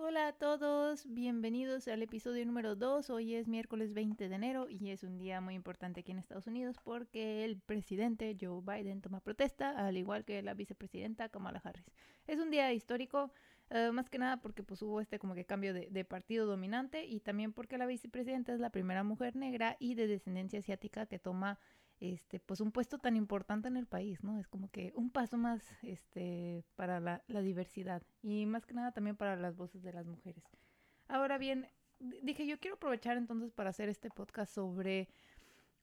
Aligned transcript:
Hola 0.00 0.28
a 0.28 0.32
todos, 0.32 1.12
bienvenidos 1.12 1.88
al 1.88 2.04
episodio 2.04 2.46
número 2.46 2.76
2. 2.76 3.10
Hoy 3.10 3.34
es 3.34 3.48
miércoles 3.48 3.94
20 3.94 4.28
de 4.28 4.34
enero 4.36 4.68
y 4.70 4.90
es 4.90 5.02
un 5.02 5.18
día 5.18 5.40
muy 5.40 5.54
importante 5.54 6.00
aquí 6.00 6.12
en 6.12 6.20
Estados 6.20 6.46
Unidos 6.46 6.76
porque 6.84 7.44
el 7.44 7.58
presidente 7.58 8.36
Joe 8.40 8.62
Biden 8.62 9.00
toma 9.00 9.18
protesta, 9.18 9.70
al 9.70 9.96
igual 9.96 10.24
que 10.24 10.40
la 10.40 10.54
vicepresidenta 10.54 11.28
Kamala 11.30 11.60
Harris. 11.64 11.90
Es 12.28 12.38
un 12.38 12.52
día 12.52 12.72
histórico, 12.72 13.32
eh, 13.70 13.90
más 13.90 14.08
que 14.08 14.18
nada 14.18 14.36
porque 14.36 14.62
pues, 14.62 14.82
hubo 14.82 15.00
este 15.00 15.18
como 15.18 15.34
que 15.34 15.44
cambio 15.44 15.74
de, 15.74 15.88
de, 15.90 16.04
partido 16.04 16.46
dominante 16.46 17.04
y 17.04 17.18
también 17.18 17.52
porque 17.52 17.76
la 17.76 17.86
vicepresidenta 17.86 18.54
es 18.54 18.60
la 18.60 18.70
primera 18.70 19.02
mujer 19.02 19.34
negra 19.34 19.76
y 19.80 19.96
de 19.96 20.06
descendencia 20.06 20.60
asiática 20.60 21.06
que 21.06 21.18
toma 21.18 21.58
este, 22.00 22.40
pues 22.40 22.60
un 22.60 22.72
puesto 22.72 22.98
tan 22.98 23.16
importante 23.16 23.68
en 23.68 23.76
el 23.76 23.86
país, 23.86 24.22
¿no? 24.22 24.38
Es 24.38 24.48
como 24.48 24.70
que 24.70 24.92
un 24.94 25.10
paso 25.10 25.36
más, 25.36 25.62
este, 25.82 26.64
para 26.76 27.00
la, 27.00 27.22
la 27.26 27.40
diversidad 27.40 28.02
y 28.22 28.46
más 28.46 28.66
que 28.66 28.74
nada 28.74 28.92
también 28.92 29.16
para 29.16 29.36
las 29.36 29.56
voces 29.56 29.82
de 29.82 29.92
las 29.92 30.06
mujeres. 30.06 30.44
Ahora 31.08 31.38
bien, 31.38 31.68
dije, 31.98 32.46
yo 32.46 32.58
quiero 32.58 32.76
aprovechar 32.76 33.16
entonces 33.16 33.52
para 33.52 33.70
hacer 33.70 33.88
este 33.88 34.10
podcast 34.10 34.52
sobre, 34.52 35.08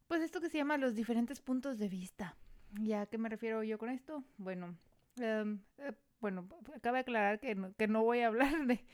pues 0.07 0.21
esto 0.21 0.39
que 0.39 0.49
se 0.49 0.57
llama 0.57 0.77
los 0.77 0.95
diferentes 0.95 1.41
puntos 1.41 1.77
de 1.77 1.89
vista. 1.89 2.37
¿Ya 2.81 3.01
a 3.01 3.05
qué 3.05 3.17
me 3.17 3.29
refiero 3.29 3.63
yo 3.63 3.77
con 3.77 3.89
esto? 3.89 4.23
Bueno, 4.37 4.77
um, 5.17 5.59
bueno, 6.19 6.47
acaba 6.75 6.97
de 6.97 7.01
aclarar 7.01 7.39
que 7.39 7.55
no, 7.55 7.73
que 7.75 7.87
no 7.87 8.03
voy 8.03 8.19
a 8.19 8.27
hablar 8.27 8.65
de, 8.65 8.85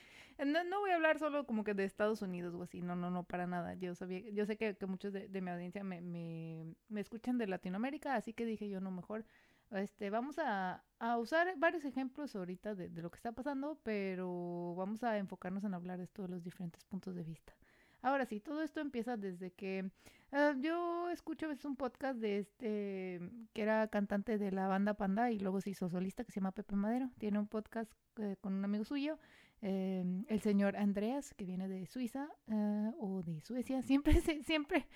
no, 0.46 0.64
no, 0.64 0.80
voy 0.80 0.92
a 0.92 0.96
hablar 0.96 1.20
solo 1.20 1.46
como 1.46 1.64
que 1.64 1.74
de 1.74 1.84
Estados 1.84 2.22
Unidos 2.22 2.54
o 2.56 2.64
así, 2.64 2.82
no, 2.82 2.96
no, 2.96 3.10
no, 3.12 3.24
para 3.24 3.48
nada. 3.48 3.74
Yo 3.76 3.96
sabía, 3.96 4.30
yo 4.32 4.46
sé 4.46 4.58
que, 4.58 4.76
que 4.76 4.86
muchos 4.86 5.14
de, 5.14 5.28
de, 5.28 5.42
mi 5.42 5.52
audiencia 5.52 5.84
me, 5.84 6.02
me, 6.02 6.76
me, 6.90 7.02
escuchan 7.02 7.38
de 7.38 7.48
Latinoamérica, 7.48 8.16
así 8.16 8.34
que 8.34 8.46
dije 8.46 8.70
yo, 8.70 8.82
no, 8.82 8.92
mejor, 8.92 9.26
este, 9.72 10.10
vamos 10.10 10.40
a, 10.40 10.84
a 11.00 11.18
usar 11.18 11.54
varios 11.58 11.86
ejemplos 11.86 12.36
ahorita 12.36 12.76
de, 12.76 12.90
de, 12.90 13.02
lo 13.02 13.12
que 13.12 13.18
está 13.18 13.32
pasando, 13.32 13.80
pero 13.84 14.76
vamos 14.76 15.04
a 15.04 15.18
enfocarnos 15.18 15.64
en 15.64 15.74
hablar 15.74 16.00
de 16.00 16.08
todos 16.08 16.30
los 16.30 16.44
diferentes 16.44 16.84
puntos 16.86 17.16
de 17.16 17.24
vista. 17.24 17.54
Ahora 18.02 18.26
sí, 18.26 18.40
todo 18.40 18.64
esto 18.64 18.80
empieza 18.80 19.16
desde 19.16 19.52
que 19.52 19.92
uh, 20.32 20.60
yo 20.60 21.10
escucho 21.10 21.46
a 21.46 21.50
veces 21.50 21.66
un 21.66 21.76
podcast 21.76 22.20
de 22.20 22.40
este 22.40 23.22
que 23.54 23.62
era 23.62 23.88
cantante 23.90 24.40
de 24.40 24.52
la 24.52 24.68
banda 24.68 24.96
Panda 24.96 25.32
y 25.32 25.40
luego 25.40 25.62
se 25.62 25.70
hizo 25.70 25.88
solista 25.88 26.24
que 26.24 26.32
se 26.32 26.40
llama 26.40 26.52
Pepe 26.52 26.76
Madero. 26.76 27.12
Tiene 27.20 27.38
un 27.38 27.48
podcast 27.48 27.92
eh, 28.18 28.38
con 28.42 28.54
un 28.54 28.66
amigo 28.66 28.84
suyo, 28.86 29.20
eh, 29.62 30.04
el 30.28 30.42
señor 30.42 30.76
Andreas, 30.76 31.34
que 31.36 31.46
viene 31.46 31.68
de 31.68 31.86
Suiza 31.86 32.28
uh, 32.48 32.94
o 33.00 33.22
de 33.24 33.42
Suecia. 33.42 33.82
Siempre, 33.84 34.22
siempre, 34.44 34.88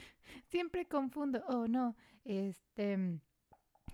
siempre 0.48 0.86
confundo. 0.88 1.44
Oh, 1.48 1.68
no. 1.68 1.96
Este. 2.24 3.20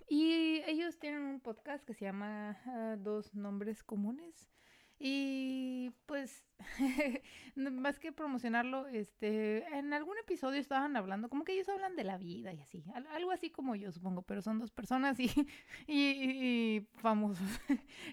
Y 0.09 0.61
ellos 0.67 0.99
tienen 0.99 1.23
un 1.23 1.39
podcast 1.39 1.85
que 1.85 1.93
se 1.93 2.05
llama 2.05 2.57
uh, 2.65 2.97
Dos 2.97 3.33
Nombres 3.33 3.83
Comunes. 3.83 4.49
Y 5.03 5.89
pues, 6.05 6.45
más 7.55 7.97
que 7.97 8.11
promocionarlo, 8.11 8.87
este, 8.87 9.65
en 9.75 9.93
algún 9.93 10.15
episodio 10.19 10.59
estaban 10.59 10.95
hablando, 10.95 11.27
como 11.27 11.43
que 11.43 11.53
ellos 11.53 11.67
hablan 11.69 11.95
de 11.95 12.03
la 12.03 12.19
vida 12.19 12.53
y 12.53 12.61
así, 12.61 12.83
algo 13.09 13.31
así 13.31 13.49
como 13.49 13.75
yo 13.75 13.91
supongo, 13.91 14.21
pero 14.21 14.43
son 14.43 14.59
dos 14.59 14.69
personas 14.69 15.19
y, 15.19 15.25
y, 15.87 15.97
y 15.97 16.87
famosos. 16.97 17.47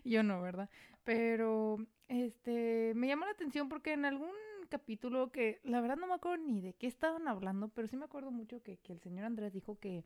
yo 0.03 0.23
no, 0.23 0.41
¿verdad? 0.41 0.70
Pero, 1.09 1.78
este, 2.09 2.92
me 2.95 3.06
llamó 3.06 3.25
la 3.25 3.31
atención 3.31 3.70
porque 3.70 3.95
en 3.95 4.05
algún 4.05 4.28
capítulo 4.69 5.33
que 5.33 5.59
la 5.64 5.81
verdad 5.81 5.97
no 5.97 6.06
me 6.06 6.12
acuerdo 6.12 6.45
ni 6.45 6.61
de 6.61 6.75
qué 6.75 6.87
estaban 6.87 7.28
hablando, 7.28 7.69
pero 7.70 7.89
sí 7.89 7.97
me 7.97 8.05
acuerdo 8.05 8.31
mucho 8.31 8.62
que, 8.62 8.77
que 8.77 8.92
el 8.92 9.01
señor 9.01 9.25
Andrés 9.25 9.55
dijo 9.55 9.79
que 9.79 10.05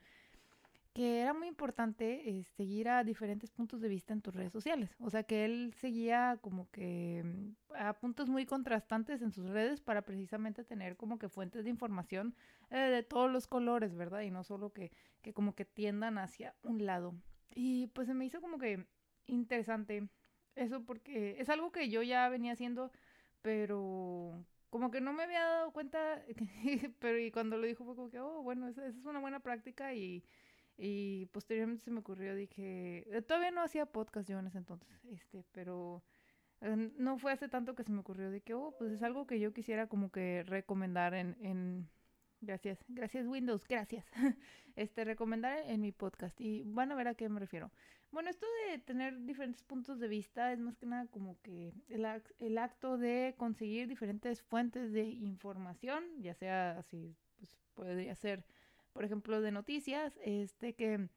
que 0.93 1.19
era 1.21 1.35
muy 1.35 1.49
importante 1.49 2.31
eh, 2.31 2.45
seguir 2.57 2.89
a 2.89 3.03
diferentes 3.03 3.51
puntos 3.51 3.81
de 3.81 3.89
vista 3.89 4.13
en 4.13 4.23
tus 4.23 4.33
redes 4.33 4.53
sociales. 4.53 4.95
O 5.01 5.11
sea, 5.11 5.25
que 5.25 5.45
él 5.45 5.75
seguía 5.81 6.39
como 6.41 6.71
que 6.71 7.25
mm, 7.25 7.75
a 7.75 7.95
puntos 7.95 8.29
muy 8.29 8.47
contrastantes 8.47 9.23
en 9.23 9.33
sus 9.33 9.51
redes 9.51 9.81
para 9.81 10.03
precisamente 10.03 10.63
tener 10.63 10.97
como 10.97 11.19
que 11.19 11.29
fuentes 11.29 11.65
de 11.65 11.71
información 11.71 12.37
eh, 12.71 12.77
de 12.77 13.03
todos 13.03 13.29
los 13.29 13.49
colores, 13.49 13.97
¿verdad? 13.97 14.21
Y 14.21 14.31
no 14.31 14.45
solo 14.45 14.73
que, 14.73 14.93
que 15.21 15.33
como 15.33 15.57
que 15.57 15.65
tiendan 15.65 16.19
hacia 16.19 16.55
un 16.63 16.87
lado. 16.87 17.13
Y 17.57 17.89
pues 17.89 18.07
se 18.07 18.15
me 18.15 18.25
hizo 18.25 18.41
como 18.41 18.59
que 18.59 18.87
interesante 19.27 20.09
eso 20.57 20.85
porque 20.85 21.37
es 21.41 21.49
algo 21.49 21.73
que 21.73 21.89
yo 21.91 22.03
ya 22.03 22.29
venía 22.29 22.53
haciendo, 22.53 22.93
pero 23.43 24.45
como 24.71 24.91
que 24.91 25.01
no 25.01 25.13
me 25.13 25.25
había 25.25 25.45
dado 25.45 25.73
cuenta, 25.73 26.23
pero 27.01 27.19
y 27.19 27.31
cuando 27.31 27.57
lo 27.59 27.67
dijo 27.67 27.85
fue 27.85 27.97
como 27.97 28.11
que, 28.11 28.21
oh, 28.21 28.43
bueno, 28.43 28.69
esa, 28.69 28.87
esa 28.87 28.99
es 28.99 29.05
una 29.07 29.21
buena 29.21 29.41
práctica 29.41 29.95
y 29.95 30.25
y 30.77 31.27
posteriormente 31.27 31.85
se 31.85 31.91
me 31.91 32.01
ocurrió, 32.01 32.35
dije, 32.35 33.05
eh, 33.17 33.23
todavía 33.23 33.51
no 33.51 33.63
hacía 33.63 33.87
podcast 33.87 34.29
yo 34.29 34.39
en 34.39 34.47
ese 34.47 34.59
entonces, 34.59 35.05
este, 35.13 35.45
pero 35.53 36.03
eh, 36.61 36.91
no 36.97 37.19
fue 37.19 37.33
hace 37.33 37.49
tanto 37.49 37.75
que 37.75 37.85
se 37.85 37.93
me 37.93 38.01
ocurrió 38.01 38.31
de 38.31 38.41
que, 38.41 38.55
oh, 38.55 38.75
pues 38.79 38.93
es 38.93 39.03
algo 39.03 39.27
que 39.27 39.39
yo 39.41 39.53
quisiera 39.53 39.87
como 39.87 40.11
que 40.11 40.43
recomendar 40.45 41.15
en, 41.15 41.37
en 41.41 41.89
gracias, 42.41 42.85
gracias 42.89 43.27
Windows, 43.27 43.67
gracias, 43.69 44.07
este, 44.77 45.05
recomendar 45.05 45.59
en, 45.59 45.71
en 45.71 45.81
mi 45.83 45.93
podcast 45.93 46.41
y 46.41 46.63
van 46.65 46.93
a 46.93 46.95
ver 46.97 47.09
a 47.09 47.15
qué 47.15 47.29
me 47.29 47.41
refiero. 47.41 47.71
Bueno, 48.13 48.31
esto 48.31 48.47
de 48.69 48.79
tener 48.79 49.25
diferentes 49.25 49.63
puntos 49.65 49.99
de 49.99 50.07
vista 50.07 50.53
es 50.53 50.61
más 50.61 50.77
que 50.77 50.87
nada 50.87 51.07
como 51.07 51.41
que 51.43 51.73
el, 51.89 52.07
el 52.39 52.59
acto 52.59 52.99
de 52.99 53.35
conseguir 53.37 53.89
diferentes 53.89 54.43
fuentes 54.43 54.93
de 54.93 55.05
información, 55.05 56.05
ya 56.21 56.35
sea 56.35 56.79
así, 56.79 57.17
pues 57.39 57.51
podría 57.75 58.15
ser 58.15 58.45
por 58.93 59.05
ejemplo, 59.05 59.41
de 59.41 59.53
noticias, 59.53 60.19
este, 60.23 60.75
que, 60.75 61.09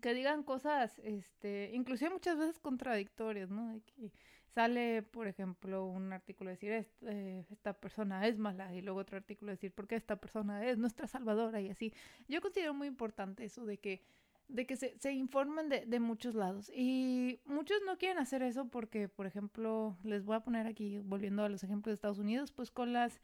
que 0.00 0.14
digan 0.14 0.42
cosas, 0.42 0.98
este, 1.00 1.70
inclusive 1.74 2.10
muchas 2.10 2.38
veces 2.38 2.58
contradictorias, 2.58 3.50
¿no? 3.50 3.72
De 3.72 3.80
que 3.82 4.12
sale, 4.54 5.02
por 5.02 5.26
ejemplo, 5.28 5.86
un 5.86 6.12
artículo 6.12 6.50
decir, 6.50 6.72
esta, 6.72 7.12
eh, 7.12 7.44
esta 7.50 7.74
persona 7.74 8.26
es 8.26 8.38
mala, 8.38 8.74
y 8.74 8.82
luego 8.82 9.00
otro 9.00 9.16
artículo 9.16 9.50
decir, 9.52 9.72
porque 9.72 9.96
esta 9.96 10.16
persona 10.16 10.66
es 10.66 10.78
nuestra 10.78 11.06
salvadora, 11.06 11.60
y 11.60 11.68
así. 11.68 11.92
Yo 12.28 12.40
considero 12.40 12.74
muy 12.74 12.88
importante 12.88 13.44
eso 13.44 13.66
de 13.66 13.78
que 13.78 14.02
de 14.48 14.66
que 14.66 14.76
se, 14.76 14.96
se 14.98 15.12
informen 15.12 15.68
de, 15.68 15.86
de, 15.86 16.00
muchos 16.00 16.34
lados. 16.34 16.70
Y 16.74 17.40
muchos 17.46 17.78
no 17.84 17.98
quieren 17.98 18.18
hacer 18.18 18.42
eso 18.42 18.68
porque, 18.68 19.08
por 19.08 19.26
ejemplo, 19.26 19.96
les 20.04 20.24
voy 20.24 20.36
a 20.36 20.40
poner 20.40 20.66
aquí, 20.66 20.98
volviendo 20.98 21.44
a 21.44 21.48
los 21.48 21.64
ejemplos 21.64 21.92
de 21.92 21.94
Estados 21.94 22.18
Unidos, 22.18 22.52
pues 22.52 22.70
con 22.70 22.92
las 22.92 23.20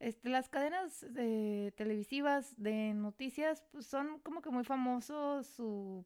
este, 0.00 0.28
las 0.28 0.48
cadenas 0.48 1.06
eh, 1.16 1.72
televisivas 1.76 2.54
de 2.60 2.92
noticias 2.94 3.64
pues, 3.72 3.86
son 3.86 4.18
como 4.20 4.42
que 4.42 4.50
muy 4.50 4.64
famosos 4.64 5.46
su, 5.46 6.04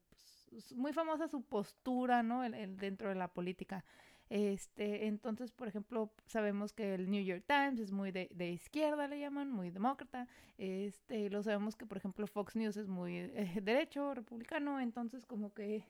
muy 0.76 0.92
famosa 0.92 1.26
su 1.26 1.42
postura, 1.42 2.22
¿no? 2.22 2.44
El, 2.44 2.54
el, 2.54 2.76
dentro 2.76 3.08
de 3.08 3.14
la 3.14 3.28
política. 3.28 3.84
Este, 4.30 5.06
entonces, 5.06 5.52
por 5.52 5.68
ejemplo, 5.68 6.12
sabemos 6.26 6.72
que 6.72 6.94
el 6.94 7.10
New 7.10 7.24
York 7.24 7.44
Times 7.46 7.80
es 7.80 7.92
muy 7.92 8.10
de, 8.10 8.50
izquierda, 8.50 9.08
le 9.08 9.20
llaman, 9.20 9.50
muy 9.50 9.70
demócrata. 9.70 10.28
Este, 10.58 11.30
lo 11.30 11.42
sabemos 11.42 11.76
que, 11.76 11.86
por 11.86 11.98
ejemplo, 11.98 12.26
Fox 12.26 12.56
News 12.56 12.76
es 12.76 12.88
muy 12.88 13.16
eh, 13.16 13.60
derecho, 13.62 14.14
republicano. 14.14 14.80
Entonces, 14.80 15.24
como 15.24 15.54
que 15.54 15.84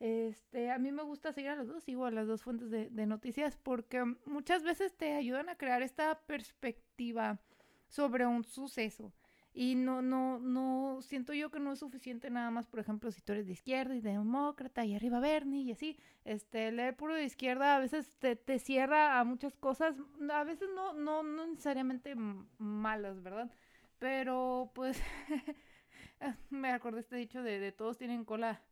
este, 0.00 0.70
a 0.70 0.78
mí 0.78 0.92
me 0.92 1.02
gusta 1.02 1.32
seguir 1.32 1.50
a 1.50 1.56
los 1.56 1.66
dos, 1.66 1.84
a 1.88 2.10
las 2.10 2.26
dos 2.26 2.42
fuentes 2.42 2.70
de, 2.70 3.06
noticias 3.06 3.56
porque 3.56 4.04
muchas 4.26 4.62
veces 4.62 4.96
te 4.96 5.14
ayudan 5.14 5.48
a 5.48 5.56
crear 5.56 5.82
esta 5.82 6.20
perspectiva 6.20 7.40
sobre 7.88 8.26
un 8.26 8.44
suceso. 8.44 9.12
Y 9.52 9.74
no, 9.74 10.02
no, 10.02 10.38
no, 10.38 11.00
siento 11.02 11.32
yo 11.32 11.50
que 11.50 11.58
no 11.58 11.72
es 11.72 11.80
suficiente 11.80 12.30
nada 12.30 12.50
más, 12.50 12.66
por 12.66 12.80
ejemplo, 12.80 13.10
si 13.10 13.22
tú 13.22 13.32
eres 13.32 13.46
de 13.46 13.54
izquierda 13.54 13.94
y 13.96 14.00
demócrata 14.00 14.84
y 14.84 14.94
arriba 14.94 15.20
Bernie 15.20 15.62
y 15.62 15.72
así, 15.72 15.98
este, 16.24 16.70
leer 16.70 16.96
puro 16.96 17.14
de 17.14 17.24
izquierda 17.24 17.76
a 17.76 17.80
veces 17.80 18.14
te, 18.18 18.36
te 18.36 18.58
cierra 18.58 19.18
a 19.18 19.24
muchas 19.24 19.56
cosas, 19.56 19.96
a 20.30 20.44
veces 20.44 20.68
no, 20.74 20.92
no, 20.92 21.22
no 21.22 21.46
necesariamente 21.46 22.14
malas, 22.58 23.22
¿verdad? 23.22 23.50
Pero 23.98 24.70
pues 24.74 25.02
me 26.50 26.70
acordé 26.70 27.00
este 27.00 27.16
dicho 27.16 27.42
de, 27.42 27.58
de 27.58 27.72
todos 27.72 27.98
tienen 27.98 28.24
cola 28.24 28.62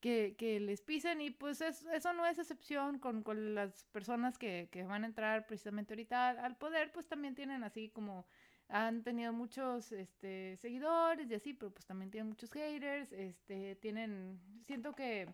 que, 0.00 0.34
que 0.36 0.58
les 0.60 0.80
pisen 0.80 1.20
y 1.20 1.30
pues 1.30 1.60
es, 1.60 1.84
eso 1.86 2.12
no 2.12 2.26
es 2.26 2.38
excepción 2.38 2.98
con, 2.98 3.22
con 3.22 3.54
las 3.54 3.84
personas 3.92 4.38
que, 4.38 4.68
que, 4.72 4.82
van 4.84 5.04
a 5.04 5.06
entrar 5.06 5.46
precisamente 5.46 5.94
ahorita 5.94 6.30
al, 6.30 6.56
poder, 6.56 6.90
pues 6.92 7.06
también 7.06 7.34
tienen 7.34 7.62
así 7.64 7.90
como 7.90 8.26
han 8.70 9.02
tenido 9.02 9.32
muchos 9.32 9.92
este, 9.92 10.56
seguidores 10.56 11.30
y 11.30 11.34
así, 11.34 11.54
pero 11.54 11.72
pues 11.72 11.86
también 11.86 12.10
tienen 12.10 12.28
muchos 12.28 12.52
haters, 12.52 13.12
este, 13.12 13.76
tienen, 13.76 14.40
siento 14.66 14.94
que, 14.94 15.28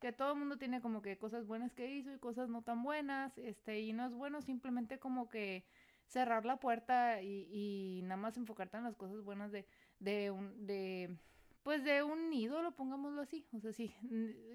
que 0.00 0.12
todo 0.12 0.32
el 0.32 0.38
mundo 0.38 0.58
tiene 0.58 0.80
como 0.80 1.02
que 1.02 1.18
cosas 1.18 1.46
buenas 1.46 1.74
que 1.74 1.90
hizo 1.90 2.12
y 2.12 2.18
cosas 2.18 2.48
no 2.48 2.62
tan 2.62 2.82
buenas, 2.82 3.36
este, 3.38 3.80
y 3.80 3.92
no 3.92 4.06
es 4.06 4.14
bueno 4.14 4.42
simplemente 4.42 4.98
como 4.98 5.28
que 5.28 5.64
cerrar 6.06 6.44
la 6.44 6.58
puerta 6.58 7.22
y, 7.22 7.48
y 7.50 8.02
nada 8.02 8.16
más 8.16 8.36
enfocarte 8.36 8.76
en 8.76 8.84
las 8.84 8.96
cosas 8.96 9.22
buenas 9.22 9.50
de, 9.52 9.66
de, 9.98 10.30
un, 10.30 10.66
de 10.66 11.16
pues 11.62 11.84
de 11.84 12.02
un 12.02 12.32
ídolo, 12.32 12.72
pongámoslo 12.74 13.22
así. 13.22 13.46
O 13.52 13.60
sea, 13.60 13.72
sí, 13.72 13.94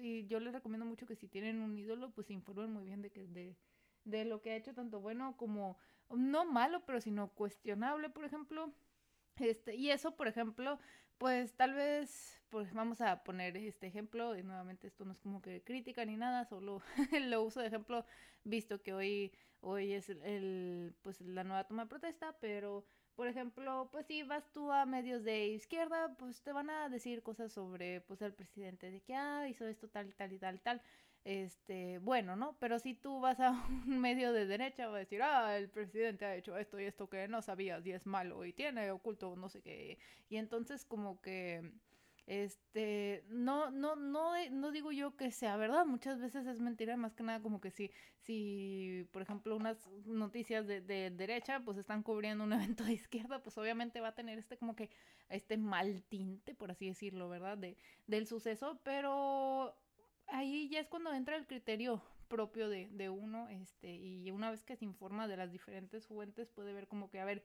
y 0.00 0.26
yo 0.26 0.40
les 0.40 0.52
recomiendo 0.52 0.86
mucho 0.86 1.06
que 1.06 1.16
si 1.16 1.26
tienen 1.28 1.60
un 1.60 1.76
ídolo, 1.76 2.10
pues 2.10 2.26
se 2.26 2.34
informen 2.34 2.72
muy 2.72 2.84
bien 2.84 3.02
de 3.02 3.10
que 3.10 3.26
de, 3.26 3.56
de 4.10 4.24
lo 4.24 4.40
que 4.40 4.52
ha 4.52 4.56
hecho 4.56 4.74
tanto 4.74 5.00
bueno 5.00 5.36
como 5.36 5.76
no 6.10 6.44
malo, 6.44 6.84
pero 6.86 7.00
sino 7.00 7.28
cuestionable, 7.28 8.08
por 8.10 8.24
ejemplo. 8.24 8.72
Este, 9.36 9.76
y 9.76 9.90
eso, 9.90 10.16
por 10.16 10.28
ejemplo, 10.28 10.80
pues 11.18 11.54
tal 11.54 11.74
vez, 11.74 12.40
pues 12.48 12.72
vamos 12.72 13.00
a 13.00 13.22
poner 13.24 13.56
este 13.56 13.86
ejemplo, 13.86 14.36
y 14.36 14.42
nuevamente 14.42 14.86
esto 14.86 15.04
no 15.04 15.12
es 15.12 15.20
como 15.20 15.42
que 15.42 15.62
crítica 15.62 16.04
ni 16.04 16.16
nada, 16.16 16.44
solo 16.44 16.82
lo 17.20 17.42
uso 17.42 17.60
de 17.60 17.68
ejemplo, 17.68 18.04
visto 18.44 18.82
que 18.82 18.94
hoy, 18.94 19.32
hoy 19.60 19.92
es 19.92 20.08
el, 20.08 20.94
pues 21.02 21.20
la 21.20 21.44
nueva 21.44 21.64
toma 21.64 21.84
de 21.84 21.88
protesta, 21.88 22.36
pero 22.40 22.84
por 23.14 23.26
ejemplo, 23.26 23.88
pues 23.90 24.06
si 24.06 24.22
vas 24.22 24.50
tú 24.52 24.70
a 24.70 24.86
medios 24.86 25.24
de 25.24 25.48
izquierda, 25.48 26.14
pues 26.18 26.40
te 26.42 26.52
van 26.52 26.70
a 26.70 26.88
decir 26.88 27.22
cosas 27.22 27.52
sobre 27.52 28.00
pues 28.02 28.22
el 28.22 28.32
presidente 28.32 28.90
de 28.92 29.00
que 29.00 29.14
ah, 29.14 29.48
hizo 29.48 29.66
esto 29.66 29.88
tal 29.88 30.08
y 30.08 30.12
tal 30.12 30.32
y 30.32 30.38
tal 30.38 30.54
y 30.54 30.58
tal 30.58 30.82
este, 31.24 31.98
bueno, 31.98 32.36
¿no? 32.36 32.56
Pero 32.58 32.78
si 32.78 32.94
tú 32.94 33.20
vas 33.20 33.40
a 33.40 33.50
un 33.86 33.98
medio 34.00 34.32
de 34.32 34.46
derecha, 34.46 34.88
va 34.88 34.96
a 34.96 35.00
decir, 35.00 35.22
ah, 35.22 35.56
el 35.56 35.68
presidente 35.68 36.24
ha 36.24 36.36
hecho 36.36 36.56
esto 36.56 36.80
y 36.80 36.84
esto 36.84 37.08
que 37.08 37.28
no 37.28 37.42
sabías 37.42 37.84
y 37.86 37.92
es 37.92 38.06
malo 38.06 38.44
y 38.44 38.52
tiene 38.52 38.90
oculto 38.90 39.36
no 39.36 39.48
sé 39.48 39.62
qué. 39.62 39.98
Y 40.28 40.36
entonces 40.36 40.84
como 40.84 41.20
que, 41.20 41.72
este, 42.26 43.24
no, 43.28 43.70
no, 43.70 43.96
no, 43.96 44.32
no 44.50 44.70
digo 44.70 44.92
yo 44.92 45.16
que 45.16 45.30
sea 45.32 45.56
verdad, 45.56 45.86
muchas 45.86 46.20
veces 46.20 46.46
es 46.46 46.60
mentira, 46.60 46.96
más 46.96 47.14
que 47.14 47.22
nada 47.22 47.40
como 47.40 47.60
que 47.60 47.70
si, 47.70 47.90
si, 48.20 49.08
por 49.12 49.22
ejemplo, 49.22 49.56
unas 49.56 49.88
noticias 50.04 50.66
de, 50.66 50.80
de 50.82 51.10
derecha, 51.10 51.60
pues 51.60 51.78
están 51.78 52.02
cubriendo 52.02 52.44
un 52.44 52.52
evento 52.54 52.84
de 52.84 52.92
izquierda, 52.94 53.42
pues 53.42 53.56
obviamente 53.58 54.00
va 54.00 54.08
a 54.08 54.14
tener 54.14 54.38
este 54.38 54.56
como 54.58 54.76
que, 54.76 54.90
este 55.28 55.56
mal 55.58 56.02
tinte, 56.08 56.54
por 56.54 56.70
así 56.70 56.86
decirlo, 56.86 57.28
¿verdad? 57.28 57.58
De, 57.58 57.76
del 58.06 58.26
suceso, 58.26 58.80
pero 58.82 59.76
ahí 60.28 60.68
ya 60.68 60.80
es 60.80 60.88
cuando 60.88 61.12
entra 61.12 61.36
el 61.36 61.46
criterio 61.46 62.02
propio 62.28 62.68
de, 62.68 62.88
de, 62.90 63.08
uno, 63.08 63.48
este, 63.48 63.94
y 63.94 64.30
una 64.30 64.50
vez 64.50 64.62
que 64.64 64.76
se 64.76 64.84
informa 64.84 65.28
de 65.28 65.36
las 65.36 65.50
diferentes 65.50 66.06
fuentes 66.06 66.48
puede 66.48 66.72
ver 66.72 66.86
como 66.86 67.10
que, 67.10 67.20
a 67.20 67.24
ver, 67.24 67.44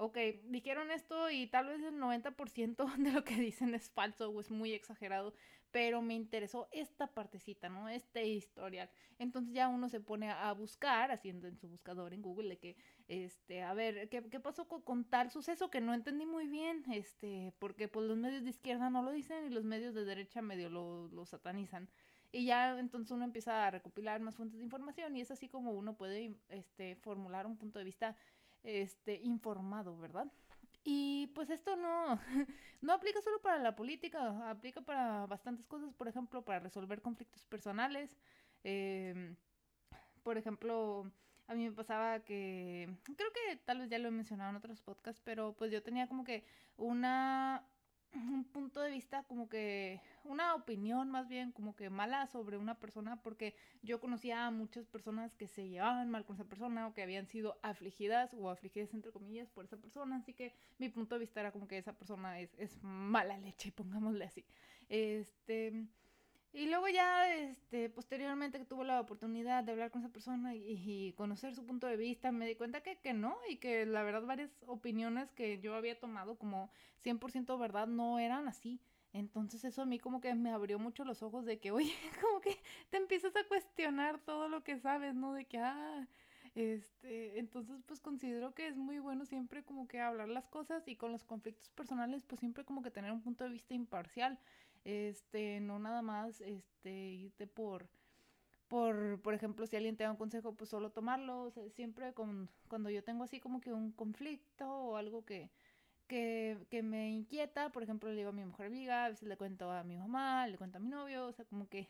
ok, 0.00 0.16
dijeron 0.44 0.90
esto 0.90 1.30
y 1.30 1.46
tal 1.46 1.66
vez 1.66 1.82
el 1.82 1.96
90% 1.96 2.96
de 2.96 3.12
lo 3.12 3.22
que 3.22 3.34
dicen 3.34 3.74
es 3.74 3.90
falso 3.90 4.30
o 4.30 4.40
es 4.40 4.50
muy 4.50 4.72
exagerado, 4.72 5.34
pero 5.70 6.00
me 6.00 6.14
interesó 6.14 6.68
esta 6.72 7.06
partecita, 7.06 7.68
¿no? 7.68 7.88
Este 7.88 8.26
historial. 8.26 8.90
Entonces 9.18 9.52
ya 9.52 9.68
uno 9.68 9.88
se 9.88 10.00
pone 10.00 10.30
a 10.30 10.52
buscar, 10.52 11.12
haciendo 11.12 11.46
en 11.46 11.58
su 11.58 11.68
buscador 11.68 12.14
en 12.14 12.22
Google, 12.22 12.48
de 12.48 12.58
que, 12.58 12.76
este, 13.08 13.62
a 13.62 13.74
ver, 13.74 14.08
¿qué, 14.08 14.22
qué 14.30 14.40
pasó 14.40 14.66
con, 14.68 15.04
tal 15.04 15.30
suceso 15.30 15.70
que 15.70 15.82
no 15.82 15.92
entendí 15.92 16.24
muy 16.24 16.48
bien? 16.48 16.82
Este, 16.90 17.52
porque 17.58 17.86
pues 17.86 18.06
los 18.08 18.16
medios 18.16 18.42
de 18.42 18.50
izquierda 18.50 18.88
no 18.88 19.02
lo 19.02 19.12
dicen 19.12 19.44
y 19.44 19.50
los 19.50 19.64
medios 19.64 19.94
de 19.94 20.04
derecha 20.04 20.40
medio 20.40 20.70
lo, 20.70 21.08
lo 21.08 21.26
satanizan. 21.26 21.90
Y 22.32 22.44
ya 22.44 22.78
entonces 22.78 23.10
uno 23.10 23.24
empieza 23.24 23.66
a 23.66 23.70
recopilar 23.70 24.20
más 24.20 24.36
fuentes 24.36 24.58
de 24.58 24.64
información 24.64 25.16
y 25.16 25.20
es 25.20 25.30
así 25.30 25.48
como 25.48 25.72
uno 25.72 25.96
puede 25.96 26.36
este, 26.48 26.94
formular 26.96 27.46
un 27.46 27.56
punto 27.56 27.78
de 27.78 27.84
vista 27.84 28.16
este, 28.62 29.16
informado, 29.16 29.98
¿verdad? 29.98 30.30
Y 30.84 31.26
pues 31.34 31.50
esto 31.50 31.76
no, 31.76 32.20
no 32.80 32.92
aplica 32.92 33.20
solo 33.20 33.40
para 33.40 33.58
la 33.58 33.76
política, 33.76 34.48
aplica 34.50 34.80
para 34.80 35.26
bastantes 35.26 35.66
cosas, 35.66 35.92
por 35.94 36.08
ejemplo, 36.08 36.44
para 36.44 36.60
resolver 36.60 37.02
conflictos 37.02 37.44
personales. 37.46 38.16
Em, 38.64 39.36
por 40.22 40.38
ejemplo, 40.38 41.10
a 41.48 41.54
mí 41.54 41.68
me 41.68 41.72
pasaba 41.72 42.20
que, 42.20 42.88
creo 43.16 43.32
que 43.32 43.56
tal 43.56 43.78
vez 43.78 43.90
ya 43.90 43.98
lo 43.98 44.08
he 44.08 44.12
mencionado 44.12 44.50
en 44.50 44.56
otros 44.56 44.80
podcasts, 44.82 45.20
pero 45.24 45.54
pues 45.54 45.72
yo 45.72 45.82
tenía 45.82 46.06
como 46.06 46.24
que 46.24 46.44
una 46.76 47.64
un 48.14 48.44
punto 48.44 48.80
de 48.80 48.90
vista 48.90 49.22
como 49.24 49.48
que 49.48 50.00
una 50.24 50.54
opinión 50.54 51.10
más 51.10 51.28
bien 51.28 51.52
como 51.52 51.76
que 51.76 51.90
mala 51.90 52.26
sobre 52.26 52.58
una 52.58 52.78
persona 52.78 53.22
porque 53.22 53.54
yo 53.82 54.00
conocía 54.00 54.46
a 54.46 54.50
muchas 54.50 54.86
personas 54.86 55.34
que 55.34 55.46
se 55.46 55.68
llevaban 55.68 56.10
mal 56.10 56.24
con 56.24 56.36
esa 56.36 56.44
persona 56.44 56.86
o 56.86 56.94
que 56.94 57.02
habían 57.02 57.26
sido 57.26 57.58
afligidas 57.62 58.34
o 58.34 58.50
afligidas 58.50 58.92
entre 58.94 59.12
comillas 59.12 59.48
por 59.50 59.64
esa 59.64 59.76
persona. 59.76 60.16
Así 60.16 60.34
que 60.34 60.54
mi 60.78 60.88
punto 60.88 61.14
de 61.14 61.20
vista 61.20 61.40
era 61.40 61.52
como 61.52 61.68
que 61.68 61.78
esa 61.78 61.92
persona 61.92 62.40
es, 62.40 62.54
es 62.58 62.82
mala 62.82 63.38
leche 63.38 63.72
pongámosle 63.72 64.24
así. 64.24 64.44
Este 64.88 65.86
y 66.52 66.66
luego 66.66 66.88
ya, 66.88 67.32
este, 67.34 67.88
posteriormente 67.88 68.58
que 68.58 68.64
tuve 68.64 68.84
la 68.84 69.00
oportunidad 69.00 69.62
de 69.62 69.72
hablar 69.72 69.90
con 69.90 70.02
esa 70.02 70.12
persona 70.12 70.54
y, 70.54 71.12
conocer 71.16 71.54
su 71.54 71.64
punto 71.64 71.86
de 71.86 71.96
vista, 71.96 72.32
me 72.32 72.46
di 72.46 72.56
cuenta 72.56 72.82
que, 72.82 72.96
que, 72.98 73.12
no 73.12 73.36
y 73.48 73.56
que 73.56 73.86
la 73.86 74.02
verdad 74.02 74.22
varias 74.22 74.50
opiniones 74.66 75.30
que 75.32 75.60
yo 75.60 75.74
había 75.74 75.98
tomado 75.98 76.36
como 76.38 76.70
100% 77.04 77.58
verdad 77.58 77.86
no 77.86 78.18
eran 78.18 78.48
así. 78.48 78.80
Entonces 79.12 79.64
eso 79.64 79.82
a 79.82 79.86
mí 79.86 79.98
como 79.98 80.20
que 80.20 80.34
me 80.34 80.50
abrió 80.50 80.78
mucho 80.78 81.04
los 81.04 81.22
ojos 81.22 81.44
de 81.44 81.58
que, 81.58 81.70
oye, 81.72 81.92
como 82.20 82.40
que 82.40 82.58
te 82.90 82.96
empiezas 82.96 83.34
a 83.36 83.44
cuestionar 83.44 84.18
todo 84.20 84.48
lo 84.48 84.62
que 84.64 84.78
sabes, 84.78 85.14
¿no? 85.14 85.32
De 85.34 85.44
que, 85.46 85.58
ah, 85.58 86.06
este, 86.54 87.38
entonces 87.38 87.80
pues 87.86 88.00
considero 88.00 88.54
que 88.54 88.66
es 88.66 88.76
muy 88.76 88.98
bueno 88.98 89.24
siempre 89.24 89.62
como 89.62 89.86
que 89.86 90.00
hablar 90.00 90.28
las 90.28 90.48
cosas 90.48 90.86
y 90.88 90.96
con 90.96 91.12
los 91.12 91.22
conflictos 91.24 91.70
personales 91.70 92.24
pues 92.24 92.40
siempre 92.40 92.64
como 92.64 92.82
que 92.82 92.90
tener 92.90 93.12
un 93.12 93.22
punto 93.22 93.44
de 93.44 93.50
vista 93.50 93.72
imparcial 93.74 94.38
este, 94.84 95.60
no 95.60 95.78
nada 95.78 96.02
más, 96.02 96.40
este, 96.40 96.90
irte 96.90 97.46
por, 97.46 97.88
por, 98.68 99.20
por 99.22 99.34
ejemplo, 99.34 99.66
si 99.66 99.76
alguien 99.76 99.96
te 99.96 100.04
da 100.04 100.10
un 100.10 100.16
consejo, 100.16 100.54
pues 100.54 100.70
solo 100.70 100.90
tomarlo, 100.90 101.42
o 101.44 101.50
sea, 101.50 101.68
siempre 101.70 102.14
cuando 102.14 102.90
yo 102.90 103.04
tengo 103.04 103.24
así 103.24 103.40
como 103.40 103.60
que 103.60 103.72
un 103.72 103.92
conflicto 103.92 104.68
o 104.68 104.96
algo 104.96 105.24
que, 105.24 105.50
que, 106.06 106.58
que 106.70 106.82
me 106.82 107.10
inquieta, 107.10 107.70
por 107.70 107.82
ejemplo, 107.82 108.10
le 108.10 108.16
digo 108.16 108.30
a 108.30 108.32
mi 108.32 108.44
mujer 108.44 108.66
amiga, 108.66 109.06
a 109.06 109.08
veces 109.10 109.28
le 109.28 109.36
cuento 109.36 109.70
a 109.70 109.84
mi 109.84 109.96
mamá, 109.96 110.46
le 110.48 110.58
cuento 110.58 110.78
a 110.78 110.80
mi 110.80 110.88
novio, 110.88 111.26
o 111.26 111.32
sea, 111.32 111.44
como 111.44 111.68
que 111.68 111.88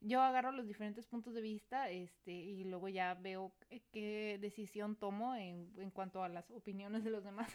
yo 0.00 0.20
agarro 0.20 0.52
los 0.52 0.66
diferentes 0.66 1.06
puntos 1.06 1.34
de 1.34 1.40
vista 1.40 1.88
este 1.90 2.32
y 2.32 2.64
luego 2.64 2.88
ya 2.88 3.14
veo 3.14 3.52
qué 3.92 4.38
decisión 4.40 4.96
tomo 4.96 5.34
en, 5.36 5.72
en 5.78 5.90
cuanto 5.90 6.22
a 6.22 6.28
las 6.28 6.50
opiniones 6.50 7.04
de 7.04 7.10
los 7.10 7.24
demás 7.24 7.52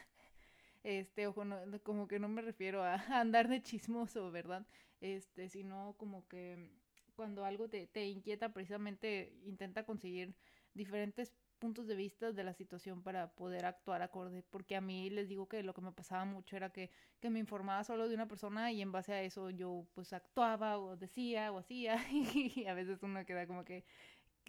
este, 0.87 1.27
ojo, 1.27 1.43
no, 1.43 1.57
como 1.83 2.07
que 2.07 2.17
no 2.17 2.29
me 2.29 2.41
refiero 2.41 2.81
a, 2.85 2.95
andar 3.19 3.49
de 3.49 3.61
chismoso, 3.61 4.31
¿verdad? 4.31 4.65
Este, 5.01 5.49
sino 5.49 5.95
como 5.97 6.27
que 6.27 6.71
cuando 7.15 7.43
algo 7.43 7.67
te, 7.67 7.87
te 7.87 8.05
inquieta, 8.07 8.53
precisamente 8.53 9.33
intenta 9.43 9.83
conseguir 9.83 10.33
diferentes 10.73 11.33
puntos 11.59 11.87
de 11.87 11.95
vista 11.95 12.31
de 12.31 12.43
la 12.43 12.53
situación 12.53 13.01
para 13.03 13.31
poder 13.31 13.65
actuar 13.65 14.01
acorde, 14.01 14.43
porque 14.43 14.75
a 14.75 14.81
mí 14.81 15.09
les 15.09 15.27
digo 15.27 15.49
que 15.49 15.63
lo 15.63 15.73
que 15.73 15.81
me 15.81 15.91
pasaba 15.91 16.23
mucho 16.23 16.55
era 16.55 16.69
que, 16.69 16.89
que 17.19 17.29
me 17.29 17.39
informaba 17.39 17.83
solo 17.83 18.07
de 18.07 18.15
una 18.15 18.27
persona 18.27 18.71
y 18.71 18.81
en 18.81 18.91
base 18.91 19.11
a 19.13 19.21
eso 19.23 19.49
yo 19.49 19.87
pues 19.93 20.13
actuaba 20.13 20.77
o 20.77 20.95
decía 20.95 21.51
o 21.51 21.57
hacía 21.57 21.97
y 22.11 22.65
a 22.67 22.73
veces 22.73 23.01
uno 23.03 23.25
queda 23.25 23.47
como 23.47 23.65
que 23.65 23.83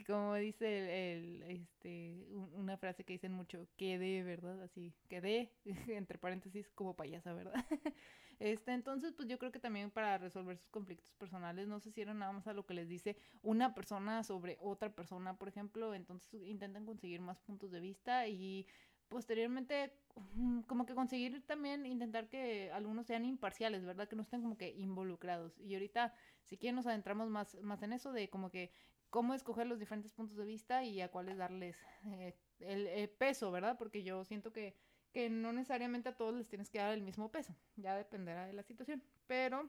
como 0.06 0.34
dice 0.34 1.14
el, 1.14 1.42
este, 1.42 2.26
una 2.54 2.76
frase 2.76 3.04
que 3.04 3.14
dicen 3.14 3.32
mucho, 3.32 3.66
quedé, 3.76 4.22
¿verdad? 4.22 4.62
Así, 4.62 4.94
quedé, 5.08 5.52
entre 5.88 6.18
paréntesis, 6.18 6.70
como 6.70 6.94
payasa, 6.96 7.32
¿verdad? 7.32 7.54
Este, 8.40 8.72
entonces, 8.72 9.12
pues 9.14 9.26
yo 9.28 9.36
creo 9.36 9.50
que 9.50 9.58
también 9.58 9.90
para 9.90 10.16
resolver 10.16 10.56
sus 10.56 10.68
conflictos 10.68 11.12
personales, 11.14 11.66
no 11.66 11.80
se 11.80 11.90
cierran 11.90 12.20
nada 12.20 12.30
más 12.30 12.46
a 12.46 12.52
lo 12.52 12.64
que 12.66 12.72
les 12.74 12.88
dice 12.88 13.16
una 13.42 13.74
persona 13.74 14.22
sobre 14.22 14.56
otra 14.60 14.94
persona, 14.94 15.36
por 15.36 15.48
ejemplo, 15.48 15.92
entonces 15.92 16.40
intentan 16.44 16.86
conseguir 16.86 17.20
más 17.20 17.40
puntos 17.40 17.72
de 17.72 17.80
vista 17.80 18.28
y 18.28 18.64
posteriormente 19.08 19.92
como 20.66 20.87
que 20.87 20.94
conseguir 20.94 21.44
también 21.46 21.87
intentar 21.87 22.28
que 22.28 22.70
algunos 22.73 23.06
sean 23.06 23.25
imparciales, 23.25 23.84
¿verdad? 23.84 24.08
Que 24.08 24.16
no 24.16 24.23
estén 24.23 24.42
como 24.42 24.56
que 24.56 24.70
involucrados. 24.70 25.58
Y 25.58 25.75
ahorita, 25.75 26.14
si 26.44 26.56
quieren, 26.58 26.76
nos 26.76 26.87
adentramos 26.87 27.28
más, 27.28 27.56
más 27.62 27.82
en 27.82 27.92
eso 27.92 28.12
de 28.12 28.28
como 28.30 28.50
que 28.50 28.70
cómo 29.10 29.34
escoger 29.34 29.66
los 29.66 29.78
diferentes 29.78 30.12
puntos 30.12 30.36
de 30.36 30.44
vista 30.44 30.84
y 30.84 31.00
a 31.00 31.10
cuáles 31.10 31.38
darles 31.38 31.76
eh, 32.06 32.34
el, 32.60 33.08
peso, 33.10 33.50
¿verdad? 33.50 33.76
Porque 33.78 34.02
yo 34.02 34.24
siento 34.24 34.52
que, 34.52 34.74
que 35.12 35.30
no 35.30 35.52
necesariamente 35.52 36.08
a 36.08 36.16
todos 36.16 36.34
les 36.34 36.48
tienes 36.48 36.70
que 36.70 36.78
dar 36.78 36.92
el 36.92 37.02
mismo 37.02 37.30
peso, 37.30 37.54
ya 37.76 37.96
dependerá 37.96 38.46
de 38.46 38.52
la 38.52 38.62
situación. 38.62 39.02
Pero 39.26 39.68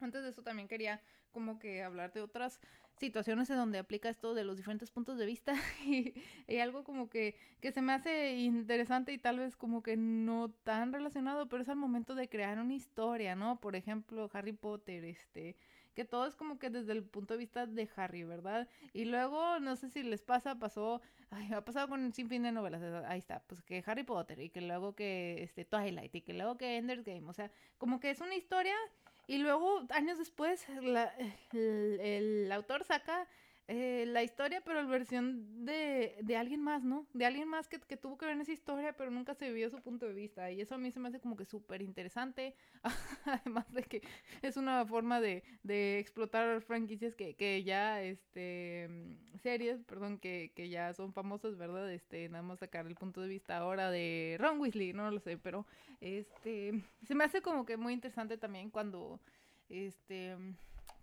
antes 0.00 0.22
de 0.22 0.30
eso 0.30 0.42
también 0.42 0.68
quería 0.68 1.00
como 1.32 1.58
que 1.58 1.82
hablar 1.82 2.12
de 2.12 2.22
otras 2.22 2.60
situaciones 2.98 3.48
en 3.50 3.56
donde 3.56 3.78
aplica 3.78 4.08
esto 4.08 4.34
de 4.34 4.44
los 4.44 4.56
diferentes 4.56 4.90
puntos 4.90 5.18
de 5.18 5.26
vista 5.26 5.54
y, 5.86 6.14
y, 6.46 6.58
algo 6.58 6.84
como 6.84 7.08
que, 7.08 7.36
que 7.60 7.72
se 7.72 7.80
me 7.82 7.92
hace 7.92 8.36
interesante 8.36 9.12
y 9.12 9.18
tal 9.18 9.38
vez 9.38 9.56
como 9.56 9.82
que 9.82 9.96
no 9.96 10.50
tan 10.64 10.92
relacionado, 10.92 11.48
pero 11.48 11.62
es 11.62 11.68
al 11.68 11.76
momento 11.76 12.14
de 12.14 12.28
crear 12.28 12.58
una 12.58 12.74
historia, 12.74 13.36
¿no? 13.36 13.60
Por 13.60 13.76
ejemplo, 13.76 14.28
Harry 14.32 14.52
Potter, 14.52 15.04
este, 15.04 15.56
que 15.98 16.04
todo 16.04 16.28
es 16.28 16.36
como 16.36 16.60
que 16.60 16.70
desde 16.70 16.92
el 16.92 17.02
punto 17.02 17.34
de 17.34 17.38
vista 17.38 17.66
de 17.66 17.88
Harry, 17.96 18.22
¿verdad? 18.22 18.68
Y 18.92 19.06
luego, 19.06 19.58
no 19.58 19.74
sé 19.74 19.90
si 19.90 20.04
les 20.04 20.22
pasa, 20.22 20.54
pasó, 20.54 21.02
ha 21.52 21.64
pasado 21.64 21.88
con 21.88 22.04
un 22.04 22.12
sinfín 22.12 22.44
de 22.44 22.52
novelas, 22.52 22.80
ahí 23.08 23.18
está, 23.18 23.42
pues 23.48 23.62
que 23.62 23.82
Harry 23.84 24.04
Potter 24.04 24.38
y 24.38 24.48
que 24.48 24.60
luego 24.60 24.94
que 24.94 25.42
este 25.42 25.64
Twilight 25.64 26.14
y 26.14 26.20
que 26.20 26.34
luego 26.34 26.56
que 26.56 26.76
Ender's 26.76 27.02
Game, 27.02 27.28
o 27.28 27.32
sea, 27.32 27.50
como 27.78 27.98
que 27.98 28.10
es 28.10 28.20
una 28.20 28.36
historia 28.36 28.76
y 29.26 29.38
luego 29.38 29.88
años 29.90 30.18
después 30.18 30.64
el 31.52 32.52
autor 32.52 32.84
saca 32.84 33.26
eh, 33.70 34.06
la 34.06 34.22
historia, 34.22 34.62
pero 34.64 34.82
la 34.82 34.88
versión 34.88 35.66
de, 35.66 36.16
de 36.22 36.36
alguien 36.38 36.62
más, 36.62 36.84
¿no? 36.84 37.06
De 37.12 37.26
alguien 37.26 37.46
más 37.46 37.68
que, 37.68 37.78
que, 37.78 37.98
tuvo 37.98 38.16
que 38.16 38.24
ver 38.24 38.34
en 38.34 38.40
esa 38.40 38.52
historia, 38.52 38.94
pero 38.94 39.10
nunca 39.10 39.34
se 39.34 39.52
vio 39.52 39.68
su 39.68 39.82
punto 39.82 40.06
de 40.06 40.14
vista. 40.14 40.50
Y 40.50 40.62
eso 40.62 40.74
a 40.74 40.78
mí 40.78 40.90
se 40.90 40.98
me 40.98 41.08
hace 41.08 41.20
como 41.20 41.36
que 41.36 41.44
súper 41.44 41.82
interesante. 41.82 42.54
Además 43.26 43.70
de 43.70 43.82
que 43.82 44.02
es 44.40 44.56
una 44.56 44.86
forma 44.86 45.20
de, 45.20 45.44
de 45.64 45.98
explotar 45.98 46.62
franquicias 46.62 47.14
que, 47.14 47.34
que 47.34 47.62
ya, 47.62 48.02
este, 48.02 48.88
series, 49.42 49.84
perdón, 49.84 50.16
que, 50.18 50.50
que 50.54 50.70
ya 50.70 50.94
son 50.94 51.12
famosas, 51.12 51.58
¿verdad? 51.58 51.92
Este, 51.92 52.30
nada 52.30 52.42
más 52.42 52.60
sacar 52.60 52.86
el 52.86 52.94
punto 52.94 53.20
de 53.20 53.28
vista 53.28 53.58
ahora 53.58 53.90
de 53.90 54.36
Ron 54.40 54.60
Weasley, 54.60 54.94
no 54.94 55.10
lo 55.10 55.20
sé, 55.20 55.36
pero, 55.36 55.66
este, 56.00 56.82
se 57.06 57.14
me 57.14 57.24
hace 57.24 57.42
como 57.42 57.66
que 57.66 57.76
muy 57.76 57.92
interesante 57.92 58.38
también 58.38 58.70
cuando, 58.70 59.20
este 59.68 60.38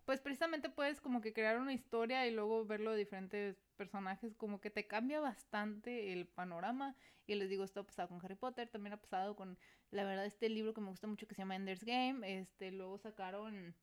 pues 0.06 0.22
precisamente 0.22 0.70
puedes 0.70 1.02
como 1.02 1.22
que 1.22 1.34
crear 1.34 1.60
una 1.60 1.74
historia 1.74 2.28
y 2.28 2.32
luego 2.32 2.66
verlo 2.66 2.92
de 2.92 2.98
diferentes 3.00 3.58
personajes, 3.76 4.36
como 4.36 4.62
que 4.62 4.70
te 4.70 4.88
cambia 4.88 5.20
bastante 5.20 6.14
el 6.14 6.28
panorama. 6.28 6.96
Y 7.28 7.36
les 7.36 7.50
digo, 7.50 7.64
esto 7.64 7.82
ha 7.82 7.86
pasado 7.86 8.10
con 8.10 8.24
Harry 8.24 8.36
Potter, 8.36 8.70
también 8.70 8.94
ha 8.94 9.02
pasado 9.02 9.36
con, 9.36 9.58
la 9.90 10.04
verdad, 10.04 10.26
este 10.26 10.50
libro 10.50 10.74
que 10.74 10.82
me 10.82 10.90
gusta 10.90 11.08
mucho 11.08 11.28
que 11.28 11.36
se 11.36 11.42
llama 11.42 11.56
Ender's 11.56 11.84
Game. 11.84 12.40
Este, 12.40 12.72
luego 12.72 13.00
sacaron, 13.00 13.76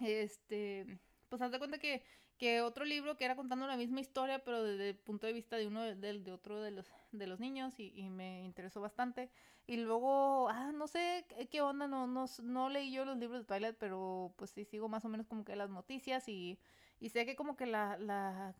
este, 0.00 0.98
pues 1.28 1.42
haz 1.42 1.50
de 1.52 1.58
cuenta 1.58 1.78
que, 1.78 2.02
que 2.38 2.60
otro 2.60 2.84
libro 2.84 3.16
que 3.16 3.24
era 3.24 3.36
contando 3.36 3.66
la 3.66 3.76
misma 3.76 4.00
historia, 4.00 4.44
pero 4.44 4.62
desde 4.62 4.90
el 4.90 4.96
punto 4.96 5.26
de 5.26 5.32
vista 5.32 5.56
de 5.56 5.66
uno 5.66 5.82
de, 5.82 5.94
de 5.96 6.32
otro 6.32 6.60
de 6.60 6.70
los, 6.70 6.86
de 7.12 7.26
los 7.26 7.40
niños, 7.40 7.74
y, 7.78 8.08
me 8.10 8.42
interesó 8.44 8.80
bastante. 8.80 9.30
Y 9.66 9.76
luego, 9.76 10.48
ah, 10.48 10.72
no 10.72 10.86
sé 10.86 11.26
qué 11.50 11.60
onda, 11.60 11.88
no, 11.88 12.06
no, 12.06 12.26
no 12.42 12.68
leí 12.70 12.92
yo 12.92 13.04
los 13.04 13.18
libros 13.18 13.40
de 13.40 13.46
Twilight, 13.46 13.76
pero 13.78 14.32
pues 14.36 14.50
sí 14.50 14.64
sigo 14.64 14.88
más 14.88 15.04
o 15.04 15.08
menos 15.08 15.26
como 15.26 15.44
que 15.44 15.56
las 15.56 15.70
noticias 15.70 16.28
y, 16.28 16.58
y 17.00 17.10
sé 17.10 17.26
que 17.26 17.36
como 17.36 17.56
que 17.56 17.66
la, 17.66 17.98
la 17.98 18.54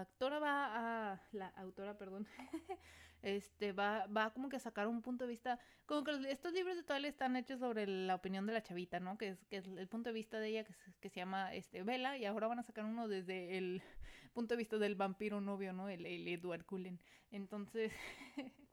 actora 0.00 0.38
va 0.38 1.12
a, 1.12 1.22
la 1.32 1.48
autora, 1.48 1.98
perdón, 1.98 2.26
este, 3.24 3.72
va, 3.72 4.06
va 4.06 4.32
como 4.34 4.50
que 4.50 4.56
a 4.56 4.60
sacar 4.60 4.86
un 4.86 5.00
punto 5.00 5.24
de 5.24 5.30
vista, 5.30 5.58
como 5.86 6.04
que 6.04 6.30
estos 6.30 6.52
libros 6.52 6.76
de 6.76 6.82
Twilight 6.82 7.14
están 7.14 7.36
hechos 7.36 7.58
sobre 7.58 7.86
la 7.86 8.14
opinión 8.14 8.46
de 8.46 8.52
la 8.52 8.62
chavita, 8.62 9.00
¿no? 9.00 9.16
Que 9.16 9.28
es, 9.28 9.44
que 9.46 9.56
el 9.56 9.88
punto 9.88 10.10
de 10.10 10.14
vista 10.14 10.38
de 10.38 10.48
ella 10.48 10.64
que, 11.00 11.08
se 11.08 11.20
llama 11.20 11.54
este, 11.54 11.82
Bella, 11.82 12.18
y 12.18 12.26
ahora 12.26 12.48
van 12.48 12.58
a 12.58 12.62
sacar 12.62 12.84
uno 12.84 13.08
desde 13.08 13.56
el 13.56 13.82
punto 14.34 14.54
de 14.54 14.58
vista 14.58 14.76
del 14.76 14.94
vampiro 14.94 15.40
novio, 15.40 15.72
¿no? 15.72 15.88
El, 15.88 16.04
Edward 16.04 16.66
Cullen. 16.66 17.00
Entonces, 17.30 17.92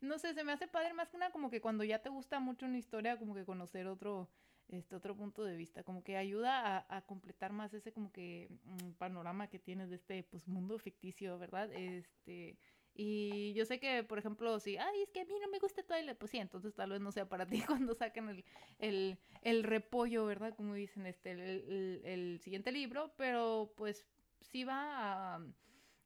no 0.00 0.18
sé, 0.18 0.34
se 0.34 0.42
me 0.42 0.50
hace 0.50 0.66
padre 0.66 0.94
más 0.94 1.08
que 1.08 1.18
nada 1.18 1.30
como 1.30 1.48
que 1.48 1.60
cuando 1.60 1.84
ya 1.84 2.00
te 2.00 2.08
gusta 2.08 2.40
mucho 2.40 2.66
una 2.66 2.78
historia, 2.78 3.18
como 3.18 3.34
que 3.34 3.44
conocer 3.44 3.86
otro 3.86 4.28
este 4.68 4.96
otro 4.96 5.14
punto 5.14 5.44
de 5.44 5.56
vista, 5.56 5.82
como 5.82 6.02
que 6.02 6.16
ayuda 6.16 6.86
a, 6.88 7.02
completar 7.02 7.52
más 7.52 7.74
ese 7.74 7.92
como 7.92 8.10
que 8.10 8.48
mmm, 8.64 8.92
panorama 8.92 9.48
que 9.48 9.58
tienes 9.58 9.90
de 9.90 9.96
este 9.96 10.22
pues 10.22 10.48
mundo 10.48 10.78
ficticio, 10.78 11.38
¿verdad? 11.38 11.70
Este 11.72 12.58
y 12.94 13.54
yo 13.54 13.64
sé 13.64 13.80
que, 13.80 14.04
por 14.04 14.18
ejemplo, 14.18 14.58
si, 14.60 14.76
ay, 14.76 15.02
es 15.02 15.10
que 15.10 15.22
a 15.22 15.24
mí 15.24 15.34
no 15.40 15.48
me 15.48 15.58
gusta 15.58 15.82
Twilight, 15.82 16.18
pues 16.18 16.30
sí, 16.30 16.38
entonces 16.38 16.74
tal 16.74 16.90
vez 16.90 17.00
no 17.00 17.10
sea 17.10 17.28
para 17.28 17.46
ti 17.48 17.62
cuando 17.62 17.94
saquen 17.94 18.28
el, 18.28 18.44
el, 18.78 19.18
el 19.42 19.62
repollo, 19.62 20.26
¿verdad? 20.26 20.54
Como 20.54 20.74
dicen, 20.74 21.06
este, 21.06 21.32
el, 21.32 22.02
el, 22.04 22.40
siguiente 22.40 22.70
libro, 22.70 23.14
pero 23.16 23.72
pues 23.76 24.06
sí 24.40 24.64
va 24.64 25.36
a... 25.36 25.46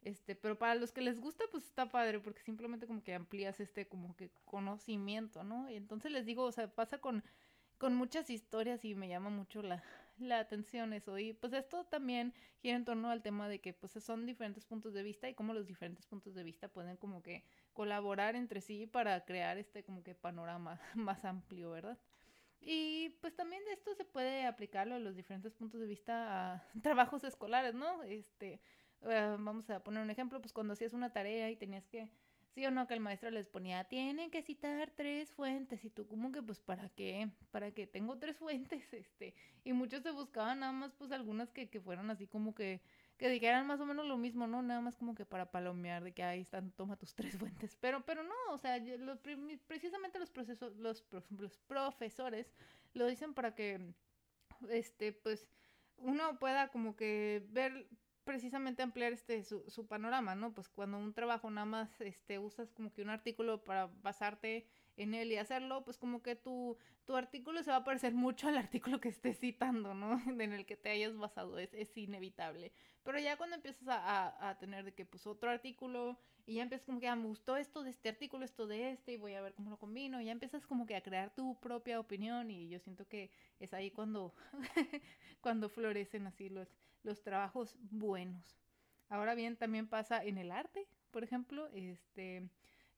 Este, 0.03 0.37
pero 0.37 0.57
para 0.57 0.77
los 0.77 0.93
que 0.93 1.01
les 1.01 1.19
gusta, 1.21 1.45
pues 1.51 1.65
está 1.65 1.91
padre, 1.91 2.21
porque 2.21 2.41
simplemente 2.43 2.87
como 2.87 3.03
que 3.03 3.15
amplías 3.15 3.59
este 3.59 3.89
como 3.89 4.15
que 4.15 4.31
conocimiento, 4.45 5.43
¿no? 5.43 5.69
Y 5.69 5.75
entonces 5.75 6.13
les 6.13 6.25
digo, 6.25 6.45
o 6.45 6.53
sea, 6.53 6.73
pasa 6.73 6.99
con, 6.99 7.25
con 7.79 7.97
muchas 7.97 8.31
historias 8.31 8.85
y 8.85 8.95
me 8.95 9.09
llama 9.09 9.31
mucho 9.31 9.63
la, 9.63 9.83
la 10.19 10.39
atención 10.41 10.93
eso. 10.93 11.19
Y 11.19 11.33
pues 11.33 11.53
esto 11.53 11.85
también 11.85 12.35
gira 12.59 12.77
en 12.77 12.85
torno 12.85 13.11
al 13.11 13.23
tema 13.23 13.49
de 13.49 13.61
que 13.61 13.73
pues 13.73 13.93
son 13.93 14.27
diferentes 14.27 14.65
puntos 14.65 14.95
de 14.95 15.03
vista 15.03 15.29
y 15.29 15.35
cómo 15.35 15.53
los 15.55 15.67
diferentes 15.67 16.07
puntos 16.07 16.35
de 16.35 16.43
vista 16.43 16.69
pueden 16.69 16.97
como 16.97 17.23
que 17.23 17.45
colaborar 17.73 18.37
entre 18.37 18.61
sí 18.61 18.87
para 18.87 19.25
crear 19.25 19.59
este 19.59 19.85
como 19.85 20.03
que 20.03 20.15
panorama 20.15 20.81
más 20.95 21.25
amplio, 21.25 21.71
¿verdad? 21.71 21.99
Y 22.61 23.11
pues 23.21 23.35
también 23.37 23.65
de 23.65 23.73
esto 23.73 23.95
se 23.95 24.05
puede 24.05 24.47
aplicarlo 24.47 24.95
a 24.97 24.99
los 24.99 25.15
diferentes 25.15 25.55
puntos 25.55 25.81
de 25.81 25.87
vista 25.87 26.55
a 26.55 26.69
trabajos 26.83 27.23
escolares, 27.25 27.75
¿no? 27.75 28.03
Este, 28.03 28.61
uh, 29.03 29.37
vamos 29.39 29.69
a 29.71 29.85
poner 29.85 30.03
un 30.03 30.11
ejemplo, 30.11 30.41
pues 30.41 30.53
cuando 30.53 30.73
hacías 30.73 30.93
una 30.93 31.13
tarea 31.13 31.51
y 31.51 31.57
tenías 31.57 31.87
que 31.87 32.11
sí 32.57 32.65
o 32.65 32.71
no 32.71 32.87
que 32.87 32.95
el 32.95 33.01
maestro 33.01 33.31
les 33.31 33.49
ponía, 33.49 33.85
tienen 33.85 34.31
que 34.31 34.41
citar 34.41 34.91
tres 34.97 35.31
fuentes 35.31 35.85
y 35.85 35.91
tú 35.91 36.07
como 36.07 36.33
que 36.33 36.43
pues 36.43 36.59
para 36.59 36.89
qué, 36.89 37.29
para 37.51 37.71
qué 37.73 37.87
tengo 37.87 38.19
tres 38.19 38.39
fuentes, 38.39 38.83
este, 38.95 39.35
y 39.63 39.75
muchos 39.75 40.03
se 40.03 40.11
buscaban 40.11 40.61
nada 40.61 40.73
más 40.73 40.95
pues 40.95 41.13
algunas 41.13 41.53
que, 41.53 41.69
que 41.69 41.83
fueran 41.83 42.11
así 42.11 42.27
como 42.27 42.55
que, 42.55 42.81
que 43.19 43.29
dijeran 43.29 43.67
más 43.67 43.79
o 43.81 43.85
menos 43.85 44.07
lo 44.07 44.17
mismo, 44.17 44.47
¿no? 44.47 44.63
Nada 44.63 44.81
más 44.81 44.97
como 44.97 45.15
que 45.15 45.27
para 45.27 45.51
palomear 45.51 46.03
de 46.03 46.15
que 46.15 46.23
ahí 46.23 46.41
están, 46.41 46.71
toma 46.73 46.97
tus 46.97 47.15
tres 47.15 47.37
fuentes, 47.37 47.77
pero, 47.79 48.07
pero 48.07 48.23
no, 48.23 48.35
o 48.49 48.57
sea, 48.57 48.79
los, 48.79 49.19
precisamente 49.67 50.19
los 50.19 50.31
procesos, 50.31 50.75
los, 50.77 51.05
los 51.39 51.59
profesores 51.59 52.55
lo 52.95 53.07
dicen 53.07 53.35
para 53.35 53.55
que, 53.55 53.93
este, 54.71 55.13
pues, 55.13 55.51
uno 55.99 56.39
pueda 56.39 56.69
como 56.69 56.97
que 56.97 57.45
ver 57.51 57.87
precisamente 58.27 58.83
ampliar 58.83 59.13
este 59.13 59.43
su, 59.45 59.87
panorama, 59.87 60.35
¿no? 60.35 60.53
Pues 60.53 60.69
cuando 60.69 60.99
un 60.99 61.15
trabajo 61.15 61.49
nada 61.49 61.65
más 61.65 62.01
este 62.01 62.39
usas 62.39 62.73
como 62.73 62.93
que 62.93 63.01
un 63.01 63.09
artículo 63.09 63.63
para 63.65 63.87
basarte 64.03 64.67
en 64.97 65.15
él 65.15 65.31
y 65.33 65.37
hacerlo, 65.37 65.85
pues 65.85 65.97
como 65.97 66.23
que 66.23 66.35
tu, 66.35 66.77
tu 67.05 67.17
artículo 67.17 67.63
se 67.63 67.71
va 67.71 67.79
a 67.79 67.85
parecer 67.85 68.15
mucho 68.15 68.49
al 68.49 68.57
artículo 68.59 69.01
que 69.01 69.09
estés 69.09 69.39
citando, 69.39 69.95
¿no? 69.95 70.21
en 70.43 70.53
el 70.53 70.67
que 70.67 70.77
te 70.77 70.91
hayas 70.91 71.17
basado, 71.17 71.59
es, 71.59 71.73
es 71.73 71.97
inevitable. 71.97 72.73
Pero 73.05 73.21
ya 73.21 73.37
cuando 73.37 73.57
empiezas 73.57 73.87
a, 73.87 73.97
a, 73.97 74.49
a, 74.51 74.59
tener 74.59 74.85
de 74.85 74.93
que 74.93 75.07
pues 75.07 75.27
otro 75.29 75.49
artículo 75.49 76.19
y 76.47 76.55
ya 76.55 76.63
empiezas 76.63 76.85
como 76.85 76.99
que, 76.99 77.09
ah, 77.09 77.15
me 77.15 77.27
gustó 77.27 77.57
esto 77.57 77.85
de 77.85 77.91
este 77.91 78.09
artículo, 78.09 78.45
esto 78.45 78.67
de 78.67 78.91
este 78.91 79.13
y 79.13 79.17
voy 79.17 79.35
a 79.35 79.41
ver 79.41 79.55
cómo 79.55 79.71
lo 79.71 79.79
combino, 79.79 80.21
y 80.21 80.25
ya 80.25 80.33
empiezas 80.33 80.67
como 80.67 80.87
que 80.87 80.97
a 80.97 81.03
crear 81.03 81.33
tu 81.35 81.59
propia 81.61 82.01
opinión 82.01 82.51
y 82.51 82.69
yo 82.69 82.81
siento 82.81 83.07
que 83.07 83.31
es 83.61 83.73
ahí 83.73 83.93
cuando, 83.93 84.35
cuando 85.41 85.69
florecen 85.69 86.27
así 86.27 86.49
los, 86.49 86.69
los 87.07 87.23
trabajos 87.23 87.77
buenos. 87.91 88.59
Ahora 89.09 89.35
bien, 89.35 89.57
también 89.57 89.89
pasa 89.89 90.23
en 90.23 90.37
el 90.37 90.51
arte, 90.51 90.87
por 91.11 91.25
ejemplo, 91.25 91.69
este 91.73 92.51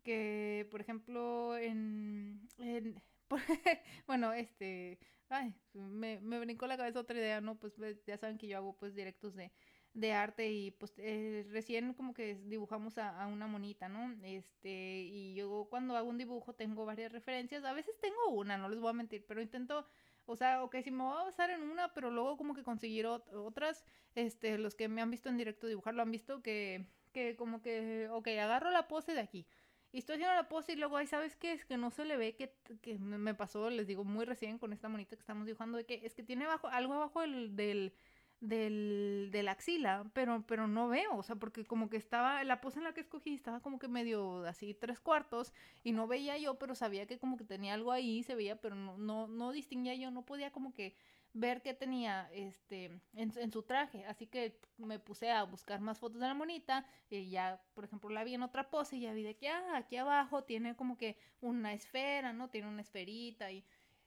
que 0.03 0.67
por 0.71 0.81
ejemplo 0.81 1.57
en, 1.57 2.49
en 2.59 3.03
bueno, 4.07 4.33
este, 4.33 4.99
ay, 5.29 5.55
me, 5.75 6.19
me 6.21 6.41
brincó 6.41 6.67
la 6.67 6.79
cabeza 6.79 7.01
otra 7.01 7.19
idea, 7.19 7.41
¿no? 7.43 7.59
Pues 7.59 7.75
ya 8.07 8.17
saben 8.17 8.39
que 8.39 8.49
yo 8.49 8.57
hago 8.57 8.75
pues 8.77 8.95
directos 8.95 9.35
de, 9.35 9.53
de 9.93 10.13
arte 10.13 10.51
y 10.51 10.71
pues 10.71 10.95
eh, 10.97 11.47
recién 11.51 11.93
como 11.93 12.15
que 12.15 12.37
dibujamos 12.37 12.97
a, 12.97 13.23
a, 13.23 13.27
una 13.27 13.47
monita, 13.47 13.89
¿no? 13.89 14.17
Este, 14.23 15.03
y 15.03 15.35
yo 15.35 15.67
cuando 15.69 15.97
hago 15.97 16.09
un 16.09 16.19
dibujo 16.19 16.55
tengo 16.55 16.87
varias 16.87 17.13
referencias, 17.13 17.65
a 17.65 17.75
veces 17.75 17.99
tengo 18.01 18.29
una, 18.31 18.57
no 18.57 18.69
les 18.71 18.81
voy 18.81 18.91
a 18.91 18.95
mentir, 18.95 19.25
pero 19.27 19.43
intento 19.43 19.87
o 20.29 20.37
sea, 20.37 20.63
ok, 20.63 20.77
si 20.85 20.91
me 20.91 21.05
voy 21.05 21.19
a 21.19 21.25
basar 21.25 21.51
en 21.51 21.63
una, 21.63 21.95
pero 21.95 22.11
luego 22.11 22.37
como 22.37 22.55
que 22.55 22.63
conseguir 22.63 23.07
otras, 23.07 23.87
este, 24.15 24.59
los 24.59 24.75
que 24.75 24.87
me 24.87 25.01
han 25.01 25.11
visto 25.11 25.31
en 25.31 25.39
directo 25.39 25.67
dibujar 25.67 25.95
lo 25.95 26.03
han 26.03 26.11
visto 26.11 26.43
que, 26.43 26.85
que 27.13 27.35
como 27.35 27.63
que, 27.63 28.09
ok, 28.11 28.29
agarro 28.29 28.71
la 28.71 28.89
pose 28.89 29.15
de 29.15 29.21
aquí. 29.21 29.47
Y 29.91 29.99
estoy 30.01 30.17
haciendo 30.17 30.35
la 30.35 30.49
pose 30.49 30.75
y 30.75 30.77
luego 30.77 30.99
ahí, 30.99 31.07
¿sabes 31.07 31.35
qué? 31.35 31.53
Es 31.53 31.65
que 31.65 31.79
no 31.79 31.91
se 31.91 32.05
le 32.05 32.19
ve 32.19 32.37
que, 32.37 32.55
que 32.83 32.99
me 32.99 33.35
pasó, 33.35 33.71
les 33.71 33.87
digo, 33.87 34.05
muy 34.05 34.27
recién 34.27 34.59
con 34.59 34.75
esta 34.75 34.91
monita 34.91 35.17
que 35.17 35.21
estamos 35.21 35.47
dibujando, 35.47 35.79
de 35.79 35.87
que 35.87 36.03
es 36.05 36.15
que 36.15 36.23
tiene 36.23 36.45
abajo, 36.45 36.69
algo 36.69 36.93
abajo 36.93 37.23
del, 37.23 37.57
del 37.57 37.95
del, 38.41 39.31
de 39.33 39.43
la 39.43 39.53
axila, 39.53 40.09
pero, 40.13 40.45
pero 40.47 40.69
no 40.69 40.89
veo, 40.89 41.17
o 41.17 41.23
sea, 41.23 41.37
porque 41.37 41.65
como 41.65 41.91
que 41.91 41.97
estaba, 41.97 42.45
la 42.45 42.61
pose 42.61 42.79
en 42.79 42.85
la 42.85 42.95
que 42.95 43.01
escogí 43.01 43.35
estaba 43.35 43.61
como 43.61 43.79
que 43.79 43.89
medio 43.89 44.45
así 44.45 44.75
tres 44.75 45.01
cuartos 45.01 45.53
y 45.83 45.93
no 45.93 46.07
veía 46.07 46.39
yo, 46.39 46.59
pero 46.59 46.75
sabía 46.75 47.07
que 47.07 47.19
como 47.19 47.37
que 47.37 47.45
tenía 47.45 47.75
algo 47.75 47.91
ahí, 47.91 48.23
se 48.23 48.35
veía, 48.35 48.61
pero 48.61 48.77
no, 48.77 48.97
no, 48.97 49.27
no 49.27 49.53
distinguía 49.53 49.95
yo, 49.95 50.11
no 50.11 50.25
podía 50.25 50.53
como 50.53 50.73
que 50.73 50.95
ver 51.35 51.63
qué 51.63 51.75
tenía 51.75 52.29
este 52.33 52.87
en, 53.15 53.33
en, 53.37 53.53
su 53.53 53.63
traje, 53.63 54.07
así 54.07 54.27
que 54.27 54.61
me 54.79 54.99
puse 54.99 55.31
a 55.31 55.43
buscar 55.43 55.81
más 55.81 55.99
fotos 55.99 56.21
de 56.21 56.27
la 56.27 56.35
monita 56.35 56.87
y 57.11 57.31
ya, 57.31 57.61
por 57.75 57.85
ejemplo, 57.85 58.09
la 58.09 58.25
vi 58.25 58.35
en 58.35 58.43
otra 58.43 58.71
pose 58.71 58.97
y 58.97 59.01
ya 59.01 59.13
vi 59.13 59.23
de 59.25 59.37
que, 59.37 59.49
ah, 59.49 59.77
aquí 59.77 59.97
abajo 59.97 60.45
tiene 60.45 60.77
como 60.77 60.97
que 60.97 61.17
una 61.41 61.75
esfera, 61.75 62.33
¿no? 62.33 62.49
Tiene 62.51 62.69
una 62.69 62.83
esferita 62.83 63.51
y, 63.51 63.65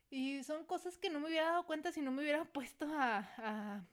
y 0.10 0.44
son 0.44 0.66
cosas 0.66 0.98
que 0.98 1.10
no 1.10 1.20
me 1.20 1.28
hubiera 1.28 1.50
dado 1.50 1.66
cuenta 1.66 1.92
si 1.92 2.02
no 2.02 2.12
me 2.12 2.22
hubiera 2.22 2.46
puesto 2.54 2.88
a 2.90 3.86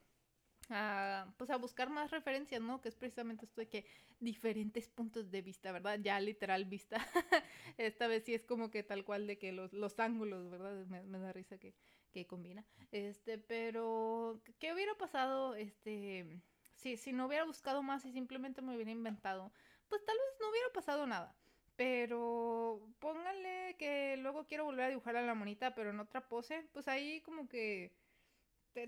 a, 0.71 1.33
pues 1.37 1.51
a 1.51 1.57
buscar 1.57 1.91
más 1.91 2.11
referencias, 2.11 2.61
¿no? 2.61 2.81
Que 2.81 2.89
es 2.89 2.97
precisamente 2.97 3.45
esto 3.45 3.61
de 3.61 3.69
que 3.69 3.87
diferentes 4.21 4.89
puntos 4.89 5.31
de 5.31 5.43
vista, 5.43 5.73
¿verdad? 5.73 5.99
Ya 6.03 6.21
literal 6.21 6.65
vista. 6.65 6.99
Esta 7.79 8.07
vez 8.07 8.25
sí 8.25 8.35
es 8.35 8.45
como 8.45 8.71
que 8.71 8.83
tal 8.83 9.05
cual 9.05 9.27
de 9.27 9.39
que 9.39 9.53
los, 9.53 9.73
los 9.73 9.99
ángulos, 9.99 10.51
¿verdad? 10.51 10.87
Me, 10.87 11.03
me, 11.03 11.19
da 11.19 11.33
risa 11.33 11.59
que, 11.59 11.75
que 12.13 12.27
combina. 12.27 12.65
Este, 12.93 13.39
pero, 13.39 14.41
¿qué 14.59 14.73
hubiera 14.73 14.95
pasado, 14.95 15.55
este, 15.55 16.41
si, 16.75 16.97
si 16.97 17.13
no 17.13 17.27
hubiera 17.27 17.45
buscado 17.45 17.83
más 17.83 18.05
y 18.05 18.13
simplemente 18.13 18.63
me 18.63 18.75
hubiera 18.75 18.91
inventado? 18.91 19.53
Pues 19.89 20.05
tal 20.05 20.17
vez 20.17 20.41
no 20.41 20.51
hubiera 20.51 20.69
pasado 20.73 21.07
nada. 21.07 21.35
Pero 21.77 22.81
pónganle 22.99 23.77
que 23.79 24.17
luego 24.17 24.47
quiero 24.47 24.65
volver 24.65 24.87
a 24.87 24.89
dibujar 24.89 25.17
a 25.17 25.23
la 25.23 25.35
monita, 25.35 25.77
pero 25.77 25.91
en 25.91 26.01
otra 26.01 26.29
pose, 26.29 26.67
pues 26.73 26.89
ahí 26.89 27.21
como 27.21 27.49
que 27.49 27.93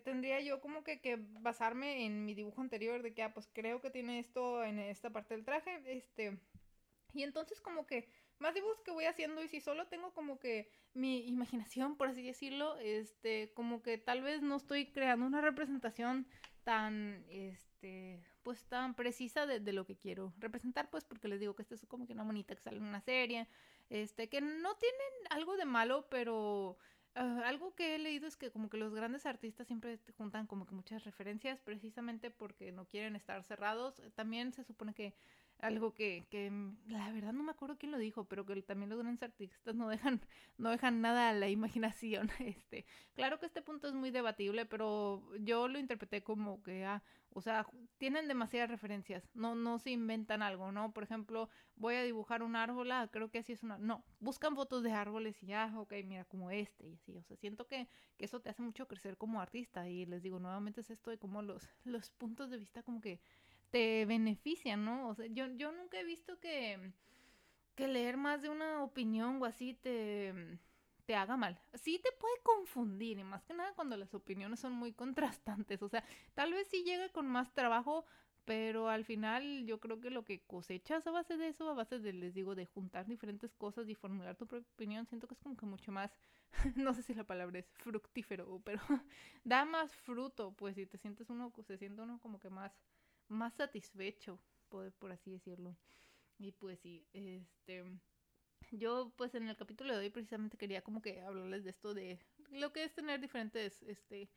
tendría 0.05 0.41
yo 0.41 0.61
como 0.61 0.85
que, 0.85 1.01
que, 1.01 1.17
basarme 1.41 2.05
en 2.07 2.25
mi 2.25 2.35
dibujo 2.35 2.61
anterior 2.61 3.03
de 3.03 3.13
que, 3.15 3.23
ah, 3.23 3.35
pues 3.35 3.49
creo 3.53 3.81
que 3.81 3.91
tiene 3.91 4.19
esto 4.19 4.65
en 4.65 4.79
esta 4.79 5.11
parte 5.11 5.35
del 5.35 5.45
traje, 5.45 5.83
este, 5.87 6.39
y 7.13 7.23
entonces 7.23 7.61
como 7.61 7.87
que 7.87 8.09
más 8.39 8.55
dibujos 8.55 8.81
que 8.83 8.91
voy 8.91 9.05
haciendo 9.05 9.43
y 9.43 9.49
si 9.49 9.61
solo 9.61 9.87
tengo 9.87 10.13
como 10.15 10.39
que 10.39 10.71
mi 10.95 11.27
imaginación, 11.29 11.97
por 11.97 12.09
así 12.09 12.23
decirlo, 12.23 12.79
este, 12.79 13.53
como 13.53 13.83
que 13.83 13.99
tal 13.99 14.23
vez 14.23 14.43
no 14.43 14.57
estoy 14.57 14.87
creando 14.87 15.27
una 15.27 15.41
representación 15.41 16.27
tan, 16.65 17.25
este, 17.29 18.25
pues 18.43 18.65
tan 18.65 18.95
precisa 18.95 19.47
de, 19.47 19.73
lo 19.73 19.85
que 19.85 19.97
quiero 19.97 20.33
representar, 20.39 20.91
pues 20.91 21.05
porque 21.05 21.29
les 21.29 21.41
digo 21.41 21.55
que 21.55 21.63
esta 21.63 21.75
es 21.75 21.87
como 21.87 22.07
que 22.07 22.15
una 22.15 22.25
bonita 22.25 22.55
que 22.55 22.63
sale 22.63 22.79
en 22.79 22.85
una 22.85 23.01
serie, 23.01 23.47
este, 23.91 24.29
que 24.29 24.41
no 24.41 24.77
tienen 24.77 25.13
algo 25.31 25.57
de 25.57 25.67
malo, 25.67 26.07
pero 26.11 26.79
uh, 27.17 27.43
algo 27.45 27.75
que 27.75 27.95
he 27.95 27.99
leído 27.99 28.27
es 28.27 28.37
que 28.37 28.51
como 28.51 28.69
que 28.69 28.77
los 28.77 28.95
grandes 28.95 29.27
artistas 29.27 29.67
siempre 29.67 29.99
juntan 30.17 30.47
como 30.47 30.67
que 30.67 30.75
muchas 30.75 31.05
referencias 31.05 31.61
precisamente 31.61 32.31
porque 32.31 32.73
no 32.73 32.87
quieren 32.87 33.17
estar 33.17 33.43
cerrados. 33.45 34.03
También 34.15 34.53
se 34.53 34.65
supone 34.65 34.95
que 34.95 35.15
algo 35.63 35.95
que, 35.95 36.25
que 36.31 36.51
la 36.87 37.13
verdad 37.13 37.33
no 37.33 37.43
me 37.43 37.53
acuerdo 37.53 37.77
quién 37.79 37.93
lo 37.93 37.99
dijo, 37.99 38.25
pero 38.25 38.45
que 38.47 38.61
también 38.63 38.91
los 38.91 38.99
grandes 38.99 39.23
artistas 39.23 39.75
no 39.75 39.89
dejan, 39.89 40.21
no 40.59 40.71
dejan 40.71 41.01
nada 41.01 41.31
a 41.31 41.35
la 41.35 41.49
imaginación. 41.49 42.31
Este, 42.51 42.85
claro 43.15 43.39
que 43.39 43.47
este 43.47 43.63
punto 43.63 43.87
es 43.87 43.95
muy 43.95 44.11
debatible, 44.11 44.67
pero 44.67 45.23
yo 45.39 45.69
lo 45.69 45.79
interpreté 45.79 46.23
como 46.23 46.63
que, 46.63 46.85
ah, 46.85 47.03
o 47.33 47.41
sea, 47.41 47.67
tienen 47.99 48.27
demasiadas 48.27 48.71
referencias, 48.71 49.29
no, 49.35 49.55
no 49.55 49.79
se 49.79 49.91
inventan 49.91 50.43
algo, 50.43 50.73
¿no? 50.73 50.93
Por 50.93 51.05
ejemplo, 51.05 51.49
voy 51.77 51.95
a 51.95 52.03
dibujar 52.03 52.43
un 52.43 52.57
árbol, 52.57 52.91
ah, 52.91 53.09
creo 53.13 53.31
que 53.31 53.39
así 53.39 53.53
es 53.53 53.63
una, 53.63 53.79
no, 53.79 54.05
buscan 54.19 54.57
fotos 54.57 54.83
de 54.83 54.93
árboles 54.93 55.41
y 55.43 55.47
ya, 55.47 55.73
ok, 55.77 55.93
mira, 56.05 56.25
como 56.25 56.51
este 56.51 56.89
y 56.89 56.95
así, 56.95 57.17
o 57.17 57.23
sea, 57.23 57.37
siento 57.37 57.67
que, 57.67 57.89
que 58.19 58.25
eso 58.25 58.41
te 58.41 58.51
hace 58.51 58.63
mucho 58.63 58.89
crecer 58.89 59.17
como 59.17 59.41
artista 59.41 59.89
y 59.89 60.07
les 60.07 60.23
digo, 60.23 60.41
nuevamente 60.41 60.81
es 60.81 60.91
esto 60.91 61.11
de 61.11 61.19
como 61.19 61.43
los, 61.43 61.69
los 61.85 62.11
puntos 62.11 62.51
de 62.51 62.59
vista 62.59 62.83
como 62.83 63.01
que 63.01 63.21
te 63.71 64.05
benefician, 64.07 64.85
¿no? 64.85 65.09
O 65.09 65.15
sea, 65.15 65.27
yo, 65.27 65.47
yo 65.57 65.73
nunca 65.73 65.99
he 66.01 66.05
visto 66.05 66.39
que, 66.41 66.93
que 67.75 67.89
leer 67.89 68.17
más 68.17 68.43
de 68.43 68.49
una 68.49 68.83
opinión 68.83 69.41
o 69.43 69.45
así 69.45 69.75
te, 69.75 70.59
te 71.07 71.15
haga 71.17 71.37
mal. 71.37 71.59
Sí 71.75 72.01
te 72.03 72.13
puede 72.13 72.35
confundir, 72.43 73.19
y 73.19 73.25
más 73.25 73.45
que 73.45 73.55
nada 73.55 73.73
cuando 73.75 73.97
las 73.97 74.15
opiniones 74.15 74.61
son 74.61 74.73
muy 74.73 74.93
contrastantes. 74.93 75.83
O 75.83 75.89
sea, 75.89 76.05
tal 76.35 76.53
vez 76.53 76.69
sí 76.69 76.85
llega 76.85 77.09
con 77.11 77.27
más 77.27 77.53
trabajo, 77.55 78.05
pero 78.45 78.89
al 78.89 79.05
final 79.05 79.67
yo 79.67 79.81
creo 79.81 80.01
que 80.01 80.11
lo 80.11 80.25
que 80.25 80.41
cosechas 80.41 81.07
a 81.07 81.11
base 81.11 81.37
de 81.37 81.49
eso, 81.49 81.69
a 81.69 81.75
base 81.75 81.99
de, 81.99 82.13
les 82.13 82.35
digo, 82.35 82.55
de 82.55 82.67
juntar 82.67 83.07
diferentes 83.07 83.55
cosas 83.55 83.89
y 83.89 83.95
formular 83.95 84.37
tu 84.37 84.47
propia 84.47 84.69
opinión, 84.73 85.07
siento 85.07 85.27
que 85.29 85.35
es 85.35 85.41
como 85.41 85.57
que 85.57 85.67
mucho 85.67 85.93
más, 85.93 86.13
no 86.77 86.95
sé 86.95 87.03
si 87.03 87.15
la 87.15 87.25
palabra 87.25 87.59
es 87.59 87.71
fructífero, 87.75 88.61
pero 88.65 88.81
da 89.45 89.65
más 89.65 89.95
fruto, 89.95 90.53
pues 90.53 90.75
si 90.77 90.87
te 90.87 90.99
sientes 90.99 91.31
uno, 91.31 91.53
se 91.67 91.77
siente 91.79 92.03
uno 92.03 92.19
como 92.21 92.41
que 92.41 92.51
más 92.51 92.73
más 93.31 93.55
satisfecho, 93.55 94.39
por, 94.69 95.13
así 95.13 95.31
decirlo. 95.31 95.77
Y 96.39 96.53
pues 96.53 96.81
sí, 96.81 97.07
este 97.13 97.85
yo 98.73 99.13
pues 99.17 99.35
en 99.35 99.49
el 99.49 99.57
capítulo 99.57 99.95
de 99.95 100.05
hoy 100.05 100.11
precisamente 100.11 100.57
quería 100.57 100.83
como 100.83 101.03
que 101.03 101.21
hablarles 101.23 101.65
de 101.65 101.71
esto 101.71 101.95
de 101.95 102.21
lo 102.51 102.73
que 102.73 102.85
es 102.85 102.95
tener 102.95 103.21
diferentes 103.21 103.83
este 103.83 104.31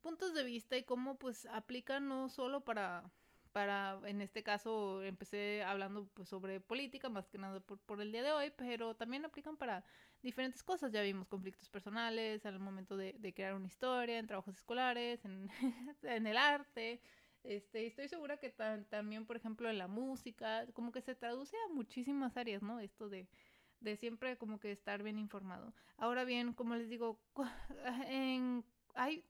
puntos 0.00 0.34
de 0.34 0.44
vista 0.44 0.76
y 0.76 0.84
cómo 0.84 1.18
pues 1.18 1.46
aplican 1.46 2.08
no 2.08 2.28
solo 2.28 2.60
para 2.60 3.10
para 3.52 4.00
en 4.04 4.20
este 4.20 4.42
caso 4.42 5.02
empecé 5.02 5.62
hablando 5.64 6.06
pues 6.14 6.28
sobre 6.28 6.60
política 6.60 7.08
más 7.08 7.28
que 7.28 7.38
nada 7.38 7.60
por, 7.60 7.78
por 7.80 8.00
el 8.00 8.12
día 8.12 8.22
de 8.22 8.32
hoy 8.32 8.52
pero 8.56 8.94
también 8.94 9.24
aplican 9.24 9.56
para 9.56 9.84
diferentes 10.22 10.62
cosas 10.62 10.92
ya 10.92 11.02
vimos 11.02 11.28
conflictos 11.28 11.68
personales 11.68 12.46
al 12.46 12.60
momento 12.60 12.96
de, 12.96 13.32
crear 13.34 13.54
una 13.54 13.66
historia 13.66 14.18
en 14.18 14.26
trabajos 14.26 14.56
escolares 14.56 15.24
en 15.24 15.50
el 16.26 16.36
arte 16.36 17.00
este, 17.44 17.86
estoy 17.86 18.08
segura 18.08 18.38
que 18.38 18.50
también, 18.88 19.26
por 19.26 19.36
ejemplo, 19.36 19.68
en 19.68 19.78
la 19.78 19.88
música, 19.88 20.66
como 20.72 20.92
que 20.92 21.02
se 21.02 21.14
traduce 21.14 21.56
a 21.56 21.72
muchísimas 21.72 22.36
áreas, 22.36 22.62
¿no? 22.62 22.80
Esto 22.80 23.08
de, 23.08 23.28
de 23.80 23.96
siempre 23.96 24.36
como 24.36 24.60
que 24.60 24.72
estar 24.72 25.02
bien 25.02 25.18
informado. 25.18 25.74
Ahora 25.96 26.24
bien, 26.24 26.52
como 26.52 26.76
les 26.76 26.88
digo, 26.88 27.20
en, 28.08 28.64
hay 28.94 29.24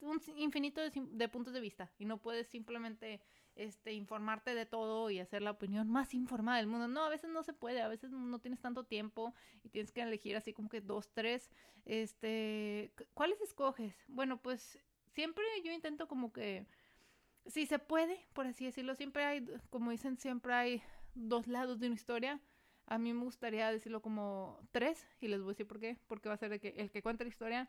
un 0.00 0.20
infinito 0.36 0.80
de, 0.82 1.28
puntos 1.28 1.54
de 1.54 1.60
vista 1.60 1.90
y 1.98 2.04
no 2.04 2.18
puedes 2.18 2.46
simplemente 2.48 3.20
este, 3.54 3.92
informarte 3.94 4.54
de 4.54 4.66
todo 4.66 5.10
y 5.10 5.18
hacer 5.18 5.40
la 5.40 5.52
opinión 5.52 5.88
más 5.88 6.12
informada 6.12 6.58
del 6.58 6.66
mundo. 6.66 6.88
No, 6.88 7.04
a 7.04 7.08
veces 7.08 7.30
no 7.30 7.42
se 7.42 7.54
puede, 7.54 7.80
a 7.80 7.88
veces 7.88 8.10
no 8.10 8.38
tienes 8.38 8.60
tanto 8.60 8.84
tiempo 8.84 9.34
y 9.62 9.70
tienes 9.70 9.92
que 9.92 10.02
elegir 10.02 10.36
así 10.36 10.52
como 10.52 10.68
que 10.68 10.82
dos, 10.82 11.10
tres. 11.12 11.50
Este, 11.86 12.92
¿cuáles 13.14 13.40
escoges? 13.40 13.96
Bueno, 14.08 14.42
pues 14.42 14.78
siempre 15.14 15.44
yo 15.64 15.72
intento 15.72 16.06
como 16.06 16.32
que 16.32 16.66
si 17.48 17.66
se 17.66 17.78
puede, 17.78 18.18
por 18.32 18.46
así 18.46 18.64
decirlo, 18.64 18.94
siempre 18.94 19.24
hay, 19.24 19.46
como 19.70 19.90
dicen, 19.90 20.18
siempre 20.18 20.52
hay 20.52 20.82
dos 21.14 21.46
lados 21.46 21.78
de 21.80 21.86
una 21.86 21.94
historia. 21.94 22.40
A 22.86 22.98
mí 22.98 23.12
me 23.12 23.24
gustaría 23.24 23.70
decirlo 23.70 24.00
como 24.00 24.60
tres, 24.70 25.06
y 25.20 25.28
les 25.28 25.40
voy 25.40 25.50
a 25.50 25.52
decir 25.52 25.66
por 25.66 25.80
qué. 25.80 25.98
Porque 26.06 26.28
va 26.28 26.34
a 26.34 26.38
ser 26.38 26.52
el 26.52 26.60
que, 26.60 26.68
el 26.76 26.90
que 26.90 27.02
cuenta 27.02 27.24
la 27.24 27.28
historia, 27.28 27.68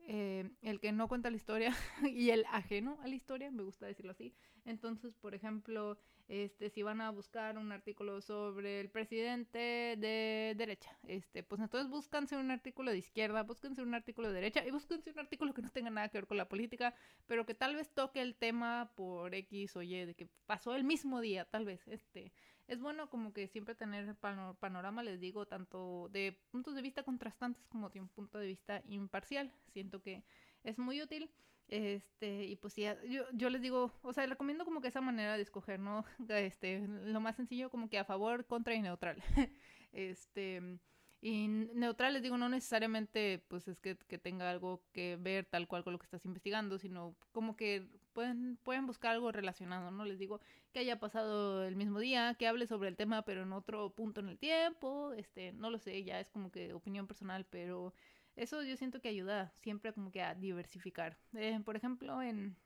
eh, 0.00 0.50
el 0.62 0.80
que 0.80 0.92
no 0.92 1.08
cuenta 1.08 1.30
la 1.30 1.36
historia 1.36 1.74
y 2.02 2.30
el 2.30 2.44
ajeno 2.50 2.98
a 3.02 3.08
la 3.08 3.14
historia, 3.14 3.50
me 3.50 3.62
gusta 3.62 3.86
decirlo 3.86 4.12
así. 4.12 4.34
Entonces, 4.64 5.14
por 5.14 5.34
ejemplo, 5.34 5.98
este, 6.28 6.68
si 6.68 6.82
van 6.82 7.00
a 7.00 7.10
buscar 7.10 7.56
un 7.56 7.72
artículo 7.72 8.20
sobre 8.20 8.80
el 8.80 8.90
presidente 8.90 9.96
de 9.98 10.54
derecha, 10.56 10.96
este, 11.06 11.42
pues 11.42 11.60
entonces 11.60 11.90
búscanse 11.90 12.36
un 12.36 12.50
artículo 12.50 12.90
de 12.90 12.98
izquierda, 12.98 13.42
búsquense 13.42 13.82
un 13.82 13.94
artículo 13.94 14.28
de 14.28 14.34
derecha 14.34 14.64
y 14.64 14.70
búsquense 14.70 15.10
un 15.10 15.18
artículo 15.18 15.54
que 15.54 15.62
no 15.62 15.70
tenga 15.70 15.90
nada 15.90 16.08
que 16.10 16.18
ver 16.18 16.26
con 16.26 16.36
la 16.36 16.48
política, 16.48 16.94
pero 17.26 17.46
que 17.46 17.54
tal 17.54 17.74
vez 17.74 17.88
toque 17.94 18.20
el 18.20 18.36
tema 18.36 18.92
por 18.94 19.34
X 19.34 19.76
o 19.76 19.82
Y, 19.82 20.04
de 20.04 20.14
que 20.14 20.28
pasó 20.46 20.74
el 20.74 20.84
mismo 20.84 21.20
día, 21.20 21.46
tal 21.46 21.64
vez, 21.64 21.88
este, 21.88 22.32
es 22.66 22.78
bueno 22.78 23.08
como 23.08 23.32
que 23.32 23.48
siempre 23.48 23.74
tener 23.74 24.14
panorama, 24.16 25.02
les 25.02 25.18
digo, 25.18 25.46
tanto 25.46 26.10
de 26.10 26.38
puntos 26.50 26.74
de 26.74 26.82
vista 26.82 27.02
contrastantes 27.02 27.66
como 27.68 27.88
de 27.88 28.00
un 28.00 28.08
punto 28.08 28.38
de 28.38 28.46
vista 28.46 28.82
imparcial, 28.86 29.50
siento 29.72 30.02
que 30.02 30.24
es 30.64 30.78
muy 30.78 31.02
útil. 31.02 31.30
Este, 31.68 32.44
y 32.44 32.56
pues 32.56 32.72
sí, 32.72 32.86
yo, 33.10 33.24
yo 33.32 33.50
les 33.50 33.60
digo, 33.60 33.92
o 34.02 34.12
sea, 34.14 34.26
recomiendo 34.26 34.64
como 34.64 34.80
que 34.80 34.88
esa 34.88 35.02
manera 35.02 35.36
de 35.36 35.42
escoger, 35.42 35.78
¿no? 35.80 36.04
Este, 36.28 36.86
lo 36.88 37.20
más 37.20 37.36
sencillo 37.36 37.70
como 37.70 37.90
que 37.90 37.98
a 37.98 38.04
favor, 38.04 38.46
contra 38.46 38.74
y 38.74 38.80
neutral. 38.80 39.22
este, 39.92 40.78
y 41.20 41.48
neutral 41.48 42.14
les 42.14 42.22
digo, 42.22 42.38
no 42.38 42.48
necesariamente 42.48 43.44
pues 43.48 43.66
es 43.66 43.80
que, 43.80 43.96
que, 43.96 44.18
tenga 44.18 44.48
algo 44.50 44.84
que 44.92 45.16
ver 45.16 45.46
tal 45.46 45.66
cual 45.66 45.82
con 45.82 45.92
lo 45.92 45.98
que 45.98 46.04
estás 46.04 46.24
investigando, 46.24 46.78
sino 46.78 47.16
como 47.32 47.56
que 47.56 47.88
pueden, 48.12 48.56
pueden 48.62 48.86
buscar 48.86 49.12
algo 49.12 49.32
relacionado, 49.32 49.90
¿no? 49.90 50.04
Les 50.04 50.18
digo 50.18 50.40
que 50.72 50.78
haya 50.78 51.00
pasado 51.00 51.64
el 51.64 51.76
mismo 51.76 51.98
día, 51.98 52.34
que 52.38 52.46
hable 52.46 52.66
sobre 52.66 52.88
el 52.88 52.96
tema, 52.96 53.24
pero 53.24 53.42
en 53.42 53.52
otro 53.52 53.90
punto 53.90 54.20
en 54.20 54.28
el 54.28 54.38
tiempo, 54.38 55.12
este, 55.14 55.52
no 55.52 55.70
lo 55.70 55.78
sé, 55.78 56.04
ya 56.04 56.20
es 56.20 56.30
como 56.30 56.50
que 56.52 56.72
opinión 56.72 57.06
personal, 57.06 57.44
pero 57.44 57.94
eso 58.38 58.62
yo 58.62 58.76
siento 58.76 59.00
que 59.00 59.08
ayuda 59.08 59.52
siempre 59.60 59.92
como 59.92 60.10
que 60.10 60.22
a 60.22 60.34
diversificar. 60.34 61.18
Eh, 61.34 61.60
por 61.64 61.76
ejemplo, 61.76 62.22
en, 62.22 62.56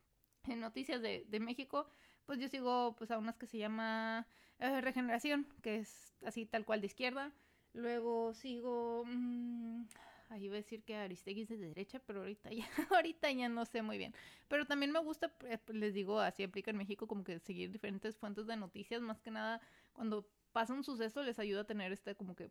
en 0.45 0.61
Noticias 0.61 1.01
de, 1.03 1.25
de, 1.29 1.41
México, 1.41 1.89
pues 2.27 2.39
yo 2.39 2.49
sigo 2.49 2.95
pues 2.97 3.11
a 3.11 3.19
unas 3.19 3.37
que 3.37 3.47
se 3.47 3.59
llama 3.59 4.27
eh, 4.59 4.81
Regeneración, 4.81 5.47
que 5.63 5.79
es 5.79 6.15
así 6.25 6.47
tal 6.47 6.65
cual 6.65 6.81
de 6.81 6.87
izquierda. 6.87 7.33
Luego 7.73 8.35
sigo... 8.35 9.05
Mmm, 9.07 9.85
ahí 10.33 10.45
iba 10.45 10.55
a 10.55 10.57
decir 10.57 10.83
que 10.83 10.97
Aristegui 10.97 11.43
es 11.43 11.49
de 11.49 11.59
derecha, 11.59 12.01
pero 12.01 12.21
ahorita 12.21 12.51
ya, 12.51 12.67
ahorita 12.91 13.31
ya 13.31 13.49
no 13.49 13.65
sé 13.65 13.83
muy 13.83 13.99
bien. 13.99 14.15
Pero 14.49 14.67
también 14.67 14.93
me 14.93 14.99
gusta, 15.01 15.33
eh, 15.47 15.59
les 15.69 15.95
digo, 15.95 16.21
así 16.21 16.43
aplica 16.43 16.71
en 16.71 16.79
México, 16.79 17.07
como 17.07 17.25
que 17.25 17.39
seguir 17.41 17.71
diferentes 17.71 18.17
fuentes 18.17 18.47
de 18.47 18.57
noticias, 18.57 19.01
más 19.01 19.21
que 19.21 19.31
nada 19.31 19.61
cuando 19.93 20.27
pasa 20.53 20.75
un 20.75 20.85
suceso 20.85 21.23
les 21.23 21.39
ayuda 21.39 21.63
a 21.63 21.67
tener 21.67 21.93
este 21.93 22.15
como 22.15 22.35
que 22.35 22.51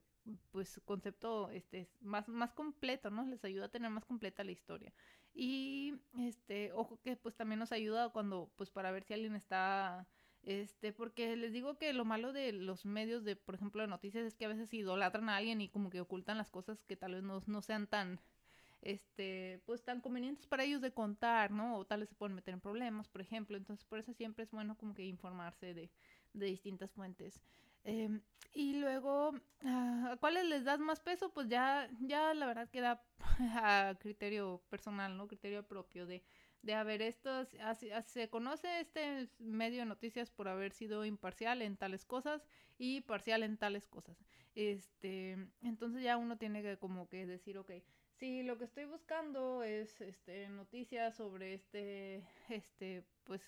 pues 0.52 0.82
concepto 0.86 1.50
este 1.52 1.90
más 2.02 2.28
más 2.28 2.54
completo 2.54 3.10
no 3.10 3.26
les 3.26 3.44
ayuda 3.46 3.66
a 3.66 3.70
tener 3.70 3.90
más 3.90 4.06
completa 4.06 4.44
la 4.44 4.52
historia 4.52 4.94
y 5.34 5.96
este 6.20 6.72
ojo 6.74 7.00
que 7.02 7.16
pues 7.16 7.36
también 7.36 7.60
nos 7.60 7.72
ayuda 7.72 8.10
cuando 8.10 8.52
pues 8.56 8.70
para 8.72 8.92
ver 8.92 9.04
si 9.04 9.14
alguien 9.14 9.36
está 9.36 10.08
este 10.44 10.92
porque 10.92 11.36
les 11.36 11.54
digo 11.54 11.78
que 11.78 11.94
lo 11.94 12.06
malo 12.06 12.34
de 12.34 12.52
los 12.52 12.86
medios 12.86 13.24
de 13.24 13.36
por 13.36 13.56
ejemplo 13.56 13.82
de 13.82 13.88
noticias 13.88 14.26
es 14.26 14.36
que 14.36 14.46
a 14.46 14.50
veces 14.50 14.74
idolatran 14.74 15.30
a 15.30 15.38
alguien 15.38 15.62
y 15.62 15.70
como 15.70 15.90
que 15.90 16.02
ocultan 16.02 16.38
las 16.38 16.50
cosas 16.50 16.84
que 16.84 16.98
tal 16.98 17.14
vez 17.14 17.24
no, 17.24 17.42
no 17.46 17.62
sean 17.62 17.88
tan 17.88 18.20
este, 18.82 19.62
pues 19.66 19.84
tan 19.84 20.02
convenientes 20.02 20.48
para 20.48 20.64
ellos 20.64 20.82
de 20.82 20.92
contar, 20.92 21.52
¿no? 21.52 21.78
O 21.78 21.86
tal 21.86 22.00
vez 22.02 22.10
se 22.10 22.16
pueden 22.16 22.36
meter 22.36 22.54
en 22.54 22.62
problemas, 22.62 23.08
por 23.08 23.22
ejemplo. 23.22 23.58
Entonces, 23.58 23.86
por 23.86 24.00
eso 24.00 24.14
siempre 24.14 24.44
es 24.44 24.52
bueno 24.52 24.76
como 24.78 24.94
que 24.94 25.06
informarse 25.06 25.74
de, 25.74 25.92
de 26.34 26.46
distintas 26.48 26.92
fuentes. 26.92 27.42
Em, 27.84 28.22
y 28.54 28.74
luego, 28.74 29.34
ah, 29.64 30.12
¿a 30.14 30.18
cuáles 30.18 30.46
les 30.46 30.64
das 30.66 30.80
más 30.80 31.00
peso? 31.00 31.32
Pues 31.34 31.48
ya, 31.48 31.90
ya 32.02 32.34
la 32.34 32.46
verdad 32.46 32.70
queda 32.70 33.04
a 33.64 33.96
criterio 34.00 34.62
personal, 34.70 35.18
¿no? 35.18 35.28
Criterio 35.28 35.64
propio 35.68 36.06
de, 36.06 36.24
de 36.62 36.74
haber 36.76 37.02
estos, 37.02 37.50
se 38.06 38.30
conoce 38.30 38.82
este 38.82 39.30
medio 39.40 39.80
de 39.80 39.86
noticias 39.86 40.30
por 40.32 40.48
haber 40.48 40.74
sido 40.74 41.06
imparcial 41.06 41.62
en 41.62 41.78
tales 41.78 42.06
cosas 42.06 42.46
y 42.78 43.02
parcial 43.02 43.44
en 43.44 43.58
tales 43.58 43.88
cosas. 43.88 44.18
Este, 44.54 45.38
entonces 45.64 46.04
ya 46.04 46.18
uno 46.18 46.38
tiene 46.38 46.62
que 46.62 46.78
como 46.78 47.08
que 47.10 47.26
decir, 47.26 47.58
ok, 47.58 47.72
Sí, 48.20 48.44
lo 48.44 48.56
que 48.60 48.66
estoy 48.66 48.86
buscando 48.86 49.64
es 49.64 50.00
este 50.00 50.48
noticias 50.50 51.16
sobre 51.16 51.56
este 51.56 52.24
este 52.50 53.04
pues 53.24 53.42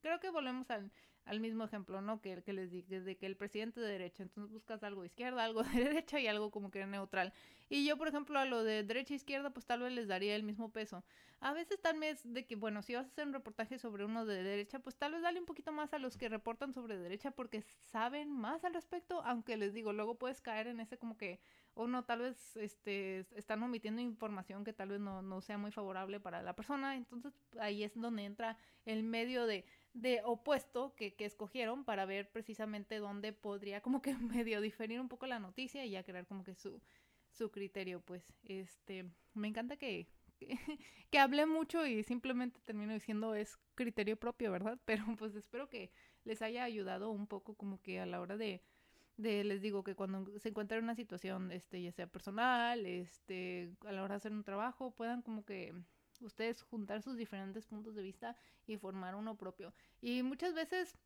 creo 0.00 0.18
que 0.18 0.30
volvemos 0.30 0.70
al, 0.70 0.90
al 1.28 1.40
mismo 1.40 1.64
ejemplo, 1.64 2.00
¿no? 2.00 2.20
Que, 2.20 2.42
que 2.42 2.52
les 2.54 2.70
dije, 2.70 3.00
de 3.00 3.16
que 3.16 3.26
el 3.26 3.36
presidente 3.36 3.80
de 3.80 3.88
derecha, 3.88 4.22
entonces 4.22 4.50
buscas 4.50 4.82
algo 4.82 5.02
de 5.02 5.08
izquierda, 5.08 5.44
algo 5.44 5.62
de 5.62 5.84
derecha 5.84 6.18
y 6.18 6.26
algo 6.26 6.50
como 6.50 6.70
que 6.70 6.84
neutral. 6.86 7.32
Y 7.68 7.86
yo, 7.86 7.98
por 7.98 8.08
ejemplo, 8.08 8.38
a 8.38 8.46
lo 8.46 8.64
de 8.64 8.82
derecha 8.82 9.12
e 9.12 9.16
izquierda, 9.16 9.50
pues 9.50 9.66
tal 9.66 9.80
vez 9.80 9.92
les 9.92 10.08
daría 10.08 10.34
el 10.34 10.42
mismo 10.42 10.70
peso. 10.70 11.04
A 11.40 11.52
veces 11.52 11.80
tal 11.80 12.00
vez 12.00 12.20
de 12.24 12.46
que, 12.46 12.56
bueno, 12.56 12.82
si 12.82 12.94
vas 12.94 13.04
a 13.04 13.08
hacer 13.08 13.26
un 13.26 13.34
reportaje 13.34 13.78
sobre 13.78 14.06
uno 14.06 14.24
de 14.24 14.42
derecha, 14.42 14.78
pues 14.78 14.96
tal 14.96 15.12
vez 15.12 15.22
dale 15.22 15.38
un 15.38 15.46
poquito 15.46 15.70
más 15.70 15.92
a 15.92 15.98
los 15.98 16.16
que 16.16 16.30
reportan 16.30 16.72
sobre 16.72 16.96
derecha 16.96 17.30
porque 17.30 17.62
saben 17.92 18.32
más 18.32 18.64
al 18.64 18.72
respecto, 18.72 19.22
aunque 19.24 19.56
les 19.58 19.74
digo, 19.74 19.92
luego 19.92 20.16
puedes 20.16 20.40
caer 20.40 20.66
en 20.66 20.80
ese 20.80 20.96
como 20.96 21.18
que, 21.18 21.40
o 21.74 21.86
no, 21.86 22.04
tal 22.04 22.20
vez 22.20 22.56
este, 22.56 23.26
están 23.36 23.62
omitiendo 23.62 24.00
información 24.00 24.64
que 24.64 24.72
tal 24.72 24.88
vez 24.88 25.00
no, 25.00 25.20
no 25.22 25.42
sea 25.42 25.58
muy 25.58 25.70
favorable 25.70 26.20
para 26.20 26.42
la 26.42 26.56
persona. 26.56 26.96
Entonces 26.96 27.34
ahí 27.60 27.84
es 27.84 27.94
donde 27.94 28.24
entra 28.24 28.56
el 28.86 29.02
medio 29.02 29.46
de 29.46 29.64
de 29.94 30.20
opuesto 30.24 30.94
que, 30.96 31.14
que, 31.14 31.24
escogieron 31.24 31.84
para 31.84 32.06
ver 32.06 32.30
precisamente 32.30 32.98
dónde 32.98 33.32
podría 33.32 33.80
como 33.80 34.02
que 34.02 34.14
medio 34.46 34.60
diferir 34.60 35.00
un 35.00 35.08
poco 35.08 35.26
la 35.26 35.38
noticia 35.38 35.84
y 35.84 35.90
ya 35.90 36.04
crear 36.04 36.26
como 36.26 36.44
que 36.44 36.54
su, 36.54 36.80
su 37.30 37.50
criterio, 37.50 38.00
pues, 38.00 38.24
este, 38.44 39.10
me 39.34 39.48
encanta 39.48 39.76
que, 39.76 40.08
que, 40.38 40.48
que 41.10 41.18
hablé 41.18 41.46
mucho 41.46 41.86
y 41.86 42.02
simplemente 42.02 42.60
termino 42.64 42.92
diciendo 42.92 43.34
es 43.34 43.58
criterio 43.74 44.16
propio, 44.16 44.52
¿verdad? 44.52 44.78
Pero 44.84 45.04
pues 45.18 45.34
espero 45.34 45.68
que 45.68 45.90
les 46.24 46.42
haya 46.42 46.64
ayudado 46.64 47.10
un 47.10 47.26
poco 47.26 47.54
como 47.54 47.80
que 47.80 48.00
a 48.00 48.06
la 48.06 48.20
hora 48.20 48.36
de, 48.36 48.62
de 49.16 49.44
les 49.44 49.62
digo 49.62 49.82
que 49.84 49.94
cuando 49.94 50.38
se 50.38 50.50
encuentran 50.50 50.78
en 50.78 50.84
una 50.84 50.94
situación, 50.94 51.52
este, 51.52 51.82
ya 51.82 51.92
sea 51.92 52.06
personal, 52.06 52.86
este, 52.86 53.72
a 53.86 53.92
la 53.92 54.02
hora 54.02 54.14
de 54.14 54.18
hacer 54.18 54.32
un 54.32 54.44
trabajo, 54.44 54.90
puedan 54.92 55.22
como 55.22 55.44
que 55.44 55.74
ustedes 56.20 56.62
juntar 56.62 57.02
sus 57.02 57.16
diferentes 57.16 57.66
puntos 57.66 57.94
de 57.94 58.02
vista 58.02 58.36
y 58.66 58.76
formar 58.76 59.14
uno 59.14 59.36
propio. 59.36 59.72
Y 60.00 60.22
muchas 60.22 60.54
veces, 60.54 60.96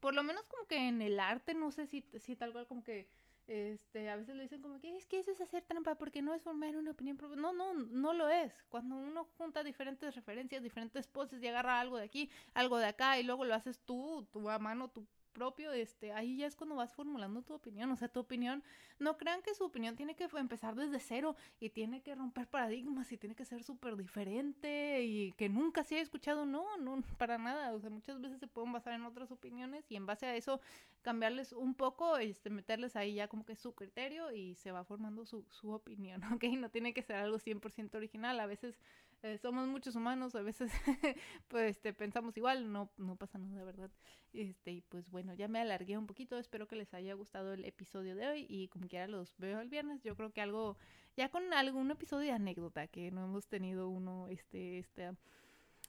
por 0.00 0.14
lo 0.14 0.22
menos 0.22 0.44
como 0.46 0.66
que 0.66 0.88
en 0.88 1.02
el 1.02 1.20
arte, 1.20 1.54
no 1.54 1.70
sé 1.70 1.86
si, 1.86 2.04
si 2.18 2.36
tal 2.36 2.52
cual 2.52 2.66
como 2.66 2.82
que 2.82 3.08
este, 3.46 4.08
a 4.08 4.16
veces 4.16 4.34
le 4.36 4.44
dicen 4.44 4.62
como 4.62 4.80
que 4.80 4.96
es 4.96 5.06
que 5.06 5.18
eso 5.18 5.30
es 5.30 5.40
hacer 5.40 5.62
trampa 5.64 5.96
porque 5.96 6.22
no 6.22 6.34
es 6.34 6.42
formar 6.42 6.76
una 6.76 6.92
opinión 6.92 7.16
propia. 7.16 7.36
No, 7.36 7.52
no, 7.52 7.74
no 7.74 8.12
lo 8.14 8.28
es. 8.28 8.64
Cuando 8.68 8.96
uno 8.96 9.24
junta 9.36 9.62
diferentes 9.62 10.14
referencias, 10.14 10.62
diferentes 10.62 11.06
poses 11.06 11.42
y 11.42 11.48
agarra 11.48 11.80
algo 11.80 11.98
de 11.98 12.04
aquí, 12.04 12.30
algo 12.54 12.78
de 12.78 12.86
acá 12.86 13.18
y 13.18 13.22
luego 13.22 13.44
lo 13.44 13.54
haces 13.54 13.80
tú, 13.80 14.26
tu 14.32 14.48
a 14.48 14.58
mano, 14.58 14.88
tu 14.88 15.06
propio, 15.34 15.72
este, 15.72 16.12
ahí 16.12 16.38
ya 16.38 16.46
es 16.46 16.56
cuando 16.56 16.76
vas 16.76 16.94
formulando 16.94 17.42
tu 17.42 17.52
opinión, 17.52 17.90
o 17.90 17.96
sea, 17.96 18.08
tu 18.08 18.20
opinión, 18.20 18.64
no 18.98 19.18
crean 19.18 19.42
que 19.42 19.54
su 19.54 19.64
opinión 19.64 19.96
tiene 19.96 20.14
que 20.14 20.28
empezar 20.34 20.74
desde 20.74 20.98
cero 21.00 21.36
y 21.60 21.68
tiene 21.68 22.00
que 22.00 22.14
romper 22.14 22.46
paradigmas 22.46 23.12
y 23.12 23.18
tiene 23.18 23.34
que 23.34 23.44
ser 23.44 23.62
súper 23.62 23.96
diferente 23.96 25.02
y 25.02 25.32
que 25.32 25.50
nunca 25.50 25.84
se 25.84 25.96
haya 25.96 26.02
escuchado, 26.02 26.46
no, 26.46 26.76
no, 26.78 27.02
para 27.18 27.36
nada, 27.36 27.74
o 27.74 27.80
sea, 27.80 27.90
muchas 27.90 28.20
veces 28.20 28.40
se 28.40 28.46
pueden 28.46 28.72
basar 28.72 28.94
en 28.94 29.04
otras 29.04 29.30
opiniones 29.30 29.84
y 29.90 29.96
en 29.96 30.06
base 30.06 30.24
a 30.24 30.34
eso 30.34 30.60
cambiarles 31.02 31.52
un 31.52 31.74
poco, 31.74 32.16
este, 32.16 32.48
meterles 32.48 32.96
ahí 32.96 33.14
ya 33.14 33.28
como 33.28 33.44
que 33.44 33.56
su 33.56 33.74
criterio 33.74 34.32
y 34.32 34.54
se 34.54 34.72
va 34.72 34.84
formando 34.84 35.26
su, 35.26 35.44
su 35.50 35.70
opinión, 35.70 36.22
¿ok? 36.32 36.44
No 36.56 36.70
tiene 36.70 36.94
que 36.94 37.02
ser 37.02 37.16
algo 37.16 37.38
100% 37.38 37.94
original, 37.96 38.40
a 38.40 38.46
veces 38.46 38.78
eh, 39.24 39.38
somos 39.38 39.66
muchos 39.66 39.96
humanos, 39.96 40.34
a 40.34 40.42
veces 40.42 40.70
pues 41.48 41.76
este, 41.76 41.94
pensamos 41.94 42.36
igual, 42.36 42.70
no, 42.70 42.90
no 42.98 43.16
pasa 43.16 43.38
nada, 43.38 43.64
¿verdad? 43.64 43.90
Este, 44.34 44.72
y 44.72 44.80
pues 44.82 45.10
bueno, 45.10 45.32
ya 45.32 45.48
me 45.48 45.60
alargué 45.60 45.96
un 45.96 46.06
poquito, 46.06 46.36
espero 46.36 46.68
que 46.68 46.76
les 46.76 46.92
haya 46.92 47.14
gustado 47.14 47.54
el 47.54 47.64
episodio 47.64 48.14
de 48.16 48.26
hoy 48.26 48.46
y 48.50 48.68
como 48.68 48.86
quiera 48.86 49.08
los 49.08 49.34
veo 49.38 49.60
el 49.60 49.70
viernes, 49.70 50.02
yo 50.02 50.14
creo 50.14 50.30
que 50.30 50.42
algo, 50.42 50.76
ya 51.16 51.30
con 51.30 51.54
algún 51.54 51.90
episodio 51.90 52.26
de 52.26 52.32
anécdota, 52.32 52.86
que 52.86 53.10
no 53.10 53.24
hemos 53.24 53.48
tenido 53.48 53.88
uno, 53.88 54.28
este, 54.28 54.78
este 54.78 55.12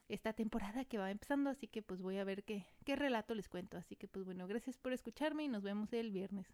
esta 0.07 0.33
temporada 0.33 0.85
que 0.85 0.97
va 0.97 1.11
empezando, 1.11 1.49
así 1.49 1.67
que 1.67 1.81
pues 1.81 2.01
voy 2.01 2.17
a 2.19 2.23
ver 2.23 2.43
qué, 2.43 2.65
qué 2.85 2.95
relato 2.95 3.33
les 3.35 3.49
cuento. 3.49 3.77
Así 3.77 3.95
que 3.95 4.07
pues 4.07 4.23
bueno, 4.23 4.47
gracias 4.47 4.77
por 4.77 4.93
escucharme 4.93 5.43
y 5.43 5.47
nos 5.47 5.63
vemos 5.63 5.91
el 5.93 6.11
viernes. 6.11 6.47